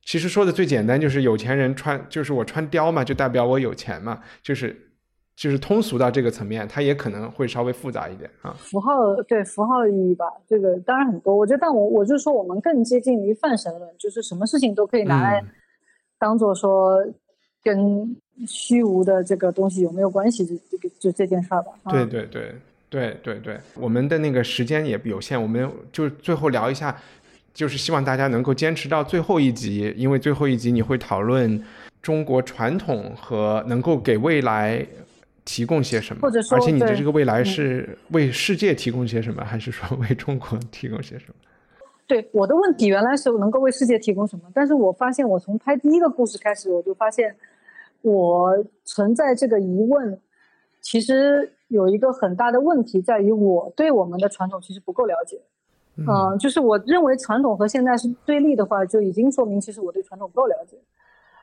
[0.05, 4.88] 其实说的最简单就是有钱人穿，就是我穿貂嘛，就代表我有钱嘛，就是。
[5.34, 8.53] 就是通俗到这个层面，它也可能会稍微复杂一点啊。
[8.59, 8.91] 符号
[9.28, 11.36] 对符号意义吧，这个当然很多。
[11.36, 15.43] 我觉得，但我我就说，我们更接近于泛神论，就是什么事情都可以拿来
[16.22, 17.03] 当做说
[17.63, 18.15] 跟
[18.45, 21.72] 虚无的这个东西有没有关系，这个就这件事儿吧。
[21.89, 22.53] 对对对
[22.91, 26.95] 对对对，我们的那个时间也有限，我们就最后聊一下，
[27.55, 31.61] 就是希望大家能够坚持到最后一集，因为最后一集你会讨论
[32.03, 34.86] 中国传统和能够给未来。
[35.43, 36.22] 提供些什么？
[36.22, 41.34] 或者说，而且你的这个未来是为世界提供些什么，还是说为中国提供些什么？
[42.12, 47.34] 对我的问题原来是能够为世界提供什么，但是我发现我从拍第一个故事开始，我就发现
[48.01, 48.53] 我
[48.84, 50.20] 存在这个疑问，
[50.82, 55.39] 其实有一个很大的问题在于我对我们的传统其实不够了解。
[55.95, 60.76] 嗯，就是我认为传统和现在是对立的话，就已经说明其实我对传统不够了解。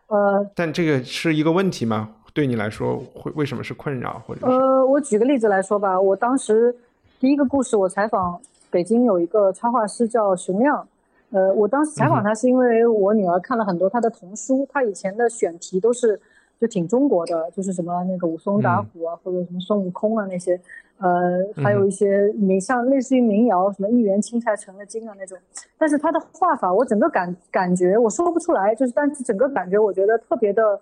[0.09, 2.11] 呃，但这个是一个问题吗？
[2.35, 4.23] 对你来说会为什么是困扰？
[4.27, 6.77] 或者呃，我举个例子来说吧，我当时
[7.19, 8.39] 第一个故事，我采访
[8.71, 10.87] 北京有一个插画师叫熊亮，
[11.31, 16.21] 呃，我当时采访他是因为我女儿看了很多他的童书，他以前的选题都是
[16.61, 20.61] 就挺中国的，就是什么那个武松打虎啊，或者什么孙悟空啊那些，
[20.99, 25.39] 呃，还有一些你像类似于民谣，什么一元青菜成了精啊那种，
[25.77, 30.81] 但是他的画法我整个感感觉我说不出来，就是但是整个感觉我觉得特别的。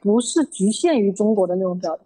[0.00, 2.02] 不是局限于中国的那种表达，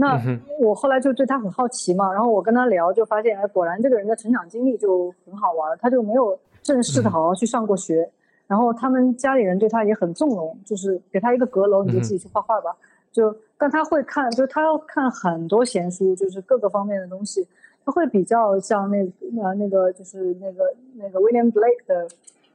[0.00, 0.16] 那
[0.60, 8.08] 我后来就对他很好奇嘛，然后我跟他聊，就发现哎，果然这个人的成长经历就很好玩，他就没有正式的好好去上过学，
[8.46, 12.76] 然后他们家里人对他也很纵容，就是给他一个阁楼，你就自己去画画吧。
[13.10, 17.44] 就但他会看，就他要看很多闲书，就是各个方面的东西，
[17.84, 18.98] 他会比较像那
[19.42, 22.06] 呃那个就是那个那个 William Blake 的。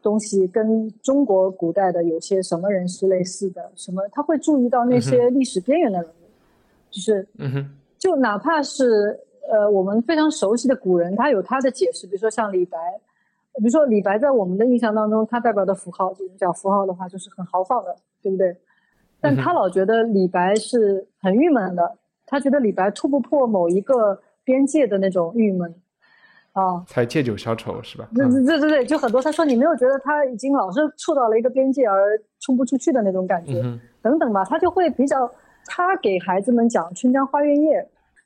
[0.04, 3.72] 东西跟中国古代的有些什么人是类似的？
[3.74, 6.23] 什么他会注意到那些历史边缘的人物，
[6.94, 9.20] 就是嗯哼，就哪怕是
[9.52, 12.06] 呃我们非常熟悉的古人，他有他的解释。
[12.06, 12.78] 比如说像李白，
[13.56, 18.56] 比如说李白在我们的印象当中，他代表的符号，就是讲符号的话，就是很豪放的，对不对？
[19.20, 25.74] 但他老觉得李白是很郁闷的，他觉得李白突不破某一个边界的那种郁闷。
[26.52, 28.08] 啊，才借酒消愁是吧？
[28.14, 29.20] 对对对对对，就很多。
[29.20, 33.60] 他说你没有觉得他已经老是触到了一个边界而冲不出去的那种感觉，
[34.04, 34.46] 等等吧。
[34.46, 35.28] 他就会比较，
[35.66, 37.82] 他给孩子们讲《春江花月夜》，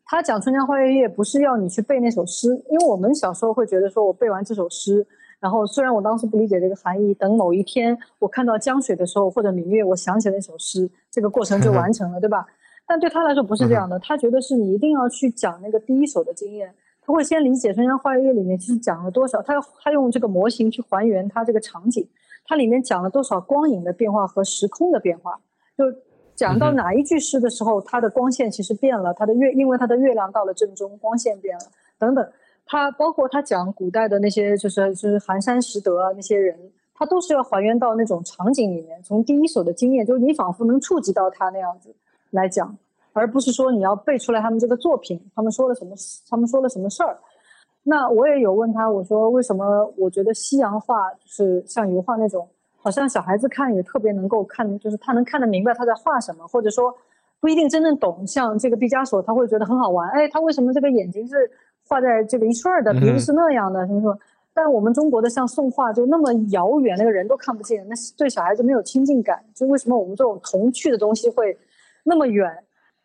[0.06, 5.06] 他讲《春江花月夜》不是要你去背那首诗，因为我们小时候会觉得说我背完这首诗，
[5.40, 12.46] 然后虽然我当时不理解这个含义，等某一天我看到江水的时候或者明月，我想起那首诗，这个过程就完成了，对吧？
[12.88, 16.74] 但对他来说不是这样的，他觉得是你一定要去讲那个第一手的经验。
[17.06, 22.06] 他会先理解《春江花月夜》里面其实讲了多少，他他用这个模型去还原它这个场景，
[22.46, 25.40] 它里面讲了多少光影的变化和时空的变化。
[25.78, 25.86] 就
[26.38, 31.66] 讲到哪一句诗的时候，它的光线其实变了，它的月因为它的月亮到了正中，光线变了
[32.00, 32.26] 等等。
[32.70, 36.60] 他包括他讲古代的那些，就是就是寒山拾得啊那些人，
[36.94, 41.96] 他都是要还原到那种场景里面，从第一手的经验，就是你仿佛能触及到他那样子
[42.30, 42.78] 来讲，
[43.14, 45.96] 而不是说你要背出来他们这个作品，他们说了什么，
[46.30, 47.18] 他们说了什么事儿。
[47.84, 52.46] 那我也有问他，我说为什么我觉得西洋画就是像油画那种，
[52.88, 56.96] 好像小孩子看也特别能够看，就是他能看得明白他在画什么，或者说
[57.42, 58.26] 不一定真正懂。
[58.26, 61.52] 像这个毕加索，他会觉得很好玩，哎，他为什么这个眼睛是？
[61.90, 64.18] 画在这个一串的，鼻子是那样的，什么什么。
[64.54, 69.42] 但我们中国的像宋画就那么遥远，那个人都看不见，那对小孩子没有亲近感。
[69.56, 71.58] 就为什么我们这种童趣的东西会
[72.04, 72.52] 那么远？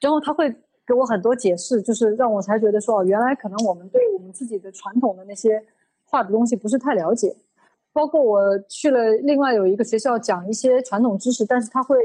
[0.01, 0.51] 然后他会
[0.85, 5.63] 给我很多解释，就是让我才觉得说，哦，原来可能我们对我们自己的传统的那些
[6.05, 7.33] 画的东西不是太了解。
[7.93, 11.97] 包括我去了另外有一个学校讲一些传统知识，但是他会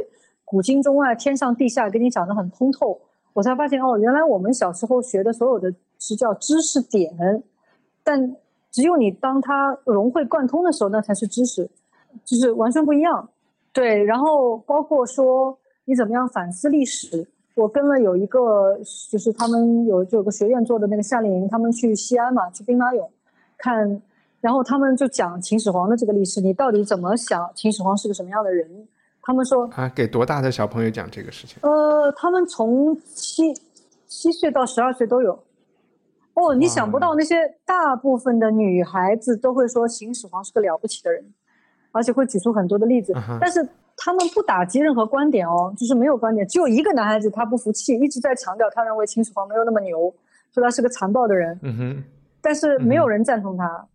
[0.43, 2.99] 古今中外天上地下给你讲的很通透。
[3.33, 7.43] 我才发现哦，原来我们小时候学的所有的是叫知识点，
[8.03, 8.35] 但
[8.71, 11.69] 只有你当它融会贯通的时候，那才是知识，
[12.25, 13.29] 就是完全不一样。
[13.71, 18.79] 对，然后包括说你怎么样反思历史，我跟了有一个，
[19.09, 23.07] 就是他们有就有个学院做的那个夏令营，他们去西安嘛，去兵马俑
[23.57, 24.01] 看，
[24.39, 28.87] 然后他们就讲秦始皇的这个历史，你到底怎么想秦始皇是个什么样的人？
[29.21, 31.57] 他们说啊，给多大的小朋友讲这个事情？
[31.61, 33.53] 呃，他们从七
[34.05, 35.37] 七岁到十二岁都有。
[36.35, 37.35] 哦，你想不到那些
[37.65, 41.25] 大部分的女孩子都会说秦始皇是个了不起的人，
[41.91, 43.11] 而且会举出很多的例子。
[43.41, 43.67] 但是
[43.97, 46.47] 他们不打击任何观点哦，就是没有观点。
[46.47, 50.13] 只有一个男孩子他不服气，一直在强调他认为秦始皇没有那么牛，
[50.53, 51.59] 说他是个残暴的人。
[51.63, 52.03] 嗯哼。
[52.39, 53.85] 但是没有人赞同他。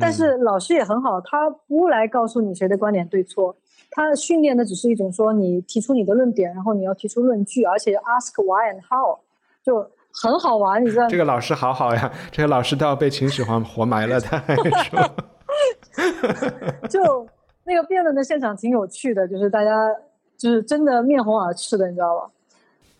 [0.00, 3.54] 但是老师也很好，他不来告诉你谁的观点对错。
[3.90, 9.18] 他训练的只是一种说，你提出你的论点，然后你要提出论据，而且 ask why and how，
[9.62, 11.06] 就很好玩，你知道？
[11.06, 15.00] 这个老师好好呀，这个老师都要被秦始皇活埋了，他还说。
[16.90, 17.26] 就
[17.64, 19.88] 那个辩论的现场挺有趣的，就是大家
[20.36, 22.30] 就是真的面红耳赤的，你知道吧？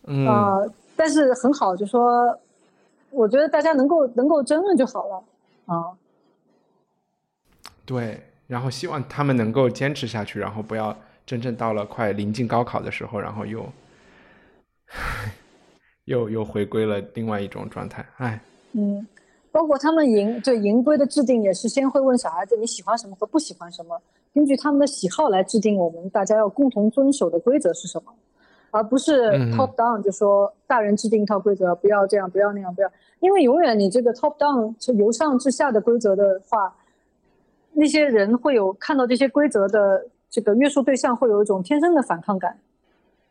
[0.07, 0.27] 嗯。
[0.27, 0.63] 啊，
[0.95, 2.39] 但是很好，就说
[3.11, 5.23] 我觉得大家能够能够争论就好了
[5.67, 5.93] 啊。
[7.87, 8.21] 对。
[8.49, 13.67] 然后希望他们能够坚持下去，然后不要真正到了快临近高考的时候，然后又
[16.07, 18.07] 又又回归了另外一种状态。
[18.19, 18.41] 哎，
[18.75, 19.05] 嗯，
[19.51, 24.01] 包括他们营对营规的制定也是先会问小孩子你喜欢什么和不喜欢什么，
[24.33, 28.15] 根据他们的喜好来制定我们大家要共同遵守的规则是什么，
[28.71, 36.73] 而不是 top down 就说大人制定一套规则，不要这样，不要那样，不要，因为永远你这个 top down 是由上至下的规则的话。
[37.79, 42.59] 那些人会有看到这些规则的这个约束对象，会有一种天生的反抗感，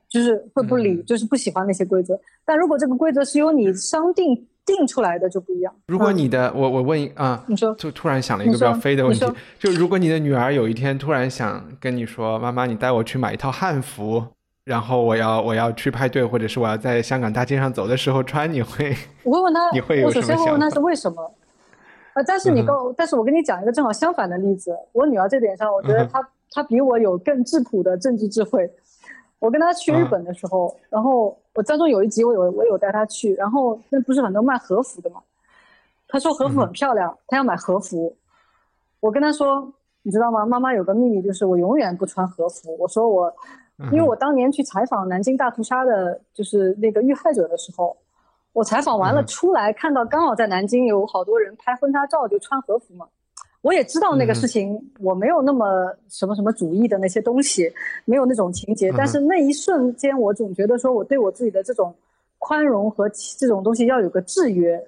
[0.07, 2.19] 就是会不理，就是不喜欢那些规则。
[2.45, 5.73] 但如果这个规则是由你商定定出来的，就不一样。
[5.87, 9.25] 如果你的我我问啊，你说就突然想了一个比较飞的问题，
[9.57, 14.23] 就如果你的女儿有一天突然想跟你说，妈妈，你带我去买一套汉服，
[14.63, 18.95] 然后我要我要去派对，或者是我要在香港大街上走的时候穿，你会？
[19.23, 20.43] 我会问她，你会有什么想法？
[20.43, 21.33] 我首先会问她是为什么。
[22.15, 24.73] 呃，但是你跟，但是我跟你讲一个正好相反的例子。
[24.93, 28.73] 我女儿这点上，我觉得她她比我有更质朴的政治智慧。
[29.37, 35.21] 我跟她去日本的时候，然后我当中有一集我有我有带她去，然后那不是很多卖和服的嘛？
[36.07, 38.15] 她说和服很漂亮，她要买和服。
[39.01, 40.45] 我跟她说，你知道吗？
[40.45, 42.77] 妈妈有个秘密，就是我永远不穿和服。
[42.79, 43.29] 我说我，
[43.91, 47.97] 因为我当年去采访南京大屠杀的，就是那个遇害者的时候。
[48.55, 53.05] 我采访完了出来，看到刚好在南京有好多人拍婚纱照，就穿和服嘛。
[53.59, 57.69] 我也知道那个事情，我没有那么什么什么主义的那些东西，
[58.05, 58.93] 没有那种情节。
[58.97, 61.93] 但是那一瞬间，我总觉得说我对我自己的这种
[62.39, 64.81] 宽容和这种东西要有个制约。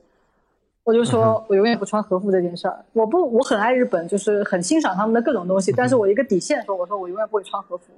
[0.85, 2.85] 我就说我永远不穿和服这件事儿。
[2.93, 5.73] 我不，我很爱日本，就是很欣赏他们的各种东西。
[5.73, 7.91] 但是我一个底线说，我说我永远不会穿和服。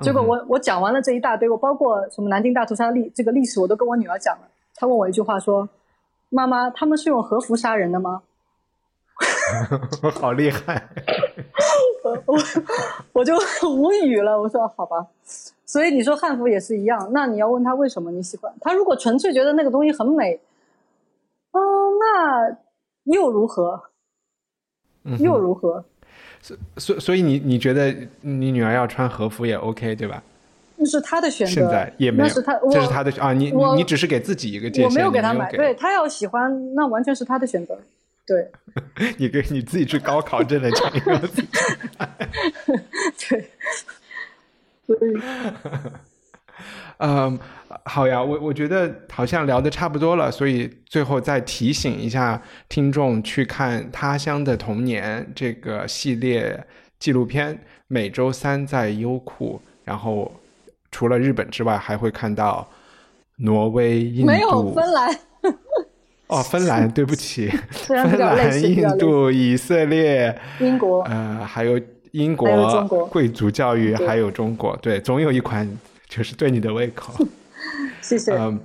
[0.00, 4.48] 结果我我讲完了这一大堆，我包括什么南京大屠杀历这个历史，我都跟我女儿讲了。
[4.74, 5.68] 他问我一句话说
[6.30, 8.22] ：“妈妈，他们是用和服杀人的吗？”
[10.14, 10.88] 好厉害！
[12.26, 12.38] 我
[13.12, 13.34] 我就
[13.68, 14.40] 无语了。
[14.40, 15.06] 我说：“好吧。”
[15.66, 17.10] 所以你说汉服也是一样。
[17.12, 18.72] 那你要问他为什么你喜欢他？
[18.72, 20.40] 如果纯粹觉得那个东西很美，
[21.52, 21.60] 哦，
[22.00, 22.56] 那
[23.04, 23.80] 又如何？
[25.18, 25.84] 又如何？
[26.42, 30.22] 所所所以你你觉得你女儿要穿和服也 OK 对吧？
[30.82, 37.78] 那是他的选择，现在也没有，是他，这是他的啊，你你你只是给自己一个界限，我没有给他买，对他要喜欢，那完全是他的选择，
[38.26, 38.50] 对。
[39.18, 41.20] 你给你自己去高考，真的这样一个，
[43.28, 43.50] 对。
[46.96, 47.38] 嗯，
[47.84, 56.66] 好呀，我我觉得好像聊的差不多了，所以最后再提醒一下听众去看《他乡的童年》这个系列
[56.98, 59.60] 纪录片，每周三在优酷。
[59.82, 60.30] 然后
[60.90, 62.68] 除了日本之外，还会看到
[63.36, 65.16] 挪威、印度，没有芬兰。
[66.26, 71.80] 哦，芬兰，对不起， 芬兰、印度、以色列，英国呃，还有
[72.12, 75.68] 英还有中国国贵族教育，还有中国，对，总有一款
[76.08, 77.26] 就是对你的胃口。
[78.00, 78.32] 谢谢。
[78.32, 78.60] 嗯，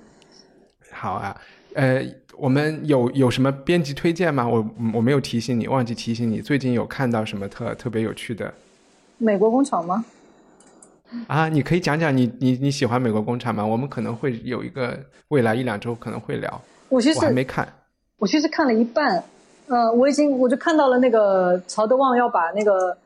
[0.91, 1.35] 好啊，
[1.73, 2.03] 呃，
[2.37, 4.47] 我们有有什么编辑推荐吗？
[4.47, 4.63] 我
[4.93, 8.53] 我没有提醒你，忘记提醒你，最近有看到什么特特别有趣的
[9.17, 10.05] 美国工厂吗？
[11.27, 11.49] 啊？
[11.49, 13.65] 你可以讲讲你你你喜欢美国工厂吗？
[13.65, 14.97] 我们可能会有一个
[15.29, 17.67] 未来一两周可能会聊，我其我还没看。
[18.17, 19.23] 我其实看了一半，
[19.67, 22.97] 呃，我已经我就看到了那个曹德旺要把那个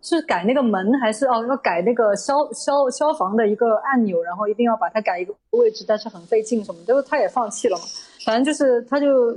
[0.00, 7.82] 是改那个门还是哦要改那个消消消防的一个按钮，然后一定要把它改一个位置，但是很费劲什么的，就是他也放弃了嘛。
[8.24, 9.36] 反正就是他就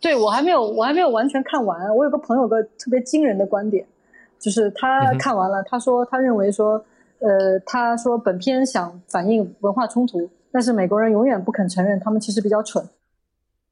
[0.00, 1.94] 对我还没有我还没有完全看完。
[1.96, 3.86] 我有个朋友个特别惊人的观点，
[4.38, 6.84] 就是他看完了，他说他认为说，
[7.20, 12.84] 呃，他说本片想反映文化冲突，但是美国人永远不肯承认他们其实比较蠢。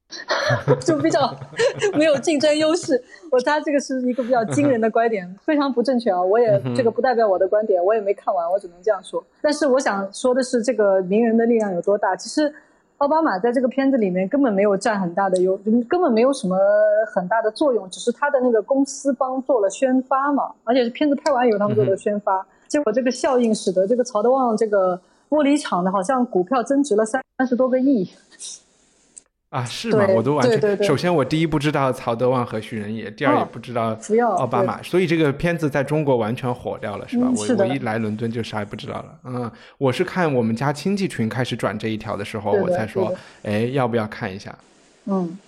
[0.81, 1.35] 就比较
[1.95, 3.03] 没有竞争优势。
[3.33, 6.23] 我他这个是一个比较惊人的观点，非常不正确啊！
[6.23, 9.21] 我也这个不代表我的观点，我也没看完，我只能这样说。
[9.43, 12.15] 但是我想说的是，这个名人的力量有多大？
[12.15, 12.55] 其实
[12.99, 15.57] 奥巴马在这个片子里面根本没有占很大的优，
[15.89, 16.57] 根本没有什么
[17.13, 28.09] 很大的作用，只是他的那个公司帮做了宣发嘛，而且是片子拍完以后他们做的宣发，结果这个效应使得这个曹德旺这个玻璃厂的好像股票增值了三三十多个亿。
[29.51, 30.05] 啊，是吗？
[30.09, 30.59] 我都完全。
[30.59, 33.97] 对对对首先，我第一不知道曹德旺和许人也，第二哦也不知道
[34.37, 37.29] 奥巴马，所以这个片子在中国完全火掉了，是吧？
[37.31, 39.19] 嗯是我我一来伦敦就啥也不知道了。
[39.25, 44.55] 嗯，我是看我们家亲戚群开始转这一条的时候，我才说对，哎，要不要看一下
[45.07, 45.39] 嗯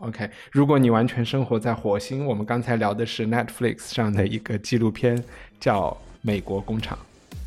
[0.00, 5.22] ，？OK，如果你完全生活在火星，我们刚才聊的是 Netflix 上的一个纪录片，
[5.60, 5.90] 叫
[6.26, 6.96] 《美国工厂》。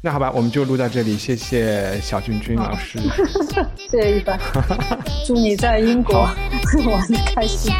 [0.04, 3.00] 那好吧，我们就录到这里，谢谢小君君老师。
[3.76, 4.40] 谢谢一凡，
[5.26, 6.30] 祝你在英国
[6.86, 7.74] 玩的开心。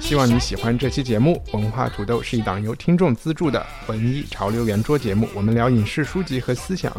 [0.00, 1.40] 希望你喜欢这期节目。
[1.52, 6.92] 文化土豆是一档由听众资助的文艺潮流圆桌节目，我们聊影视、书籍和思想。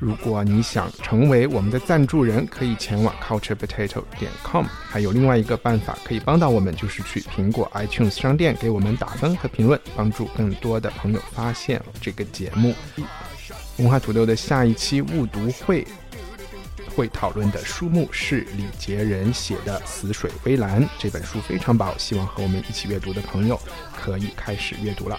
[0.00, 4.64] 如果你想成为我们的赞助人，可以前往 culturepotato 点 com。
[4.88, 12.72] 还有另外一个办法可以帮到我们，就是去苹果 iTunes 商店给我们打分和评论，帮助更多的朋友发现这个节目。
[13.78, 15.86] 文化土豆的下一期误读会
[16.94, 23.60] 会讨论的书目是李杰仁写的《死水微澜》这本书非常薄，希望和我们一起阅读的朋友
[23.96, 25.18] 可以开始阅读了。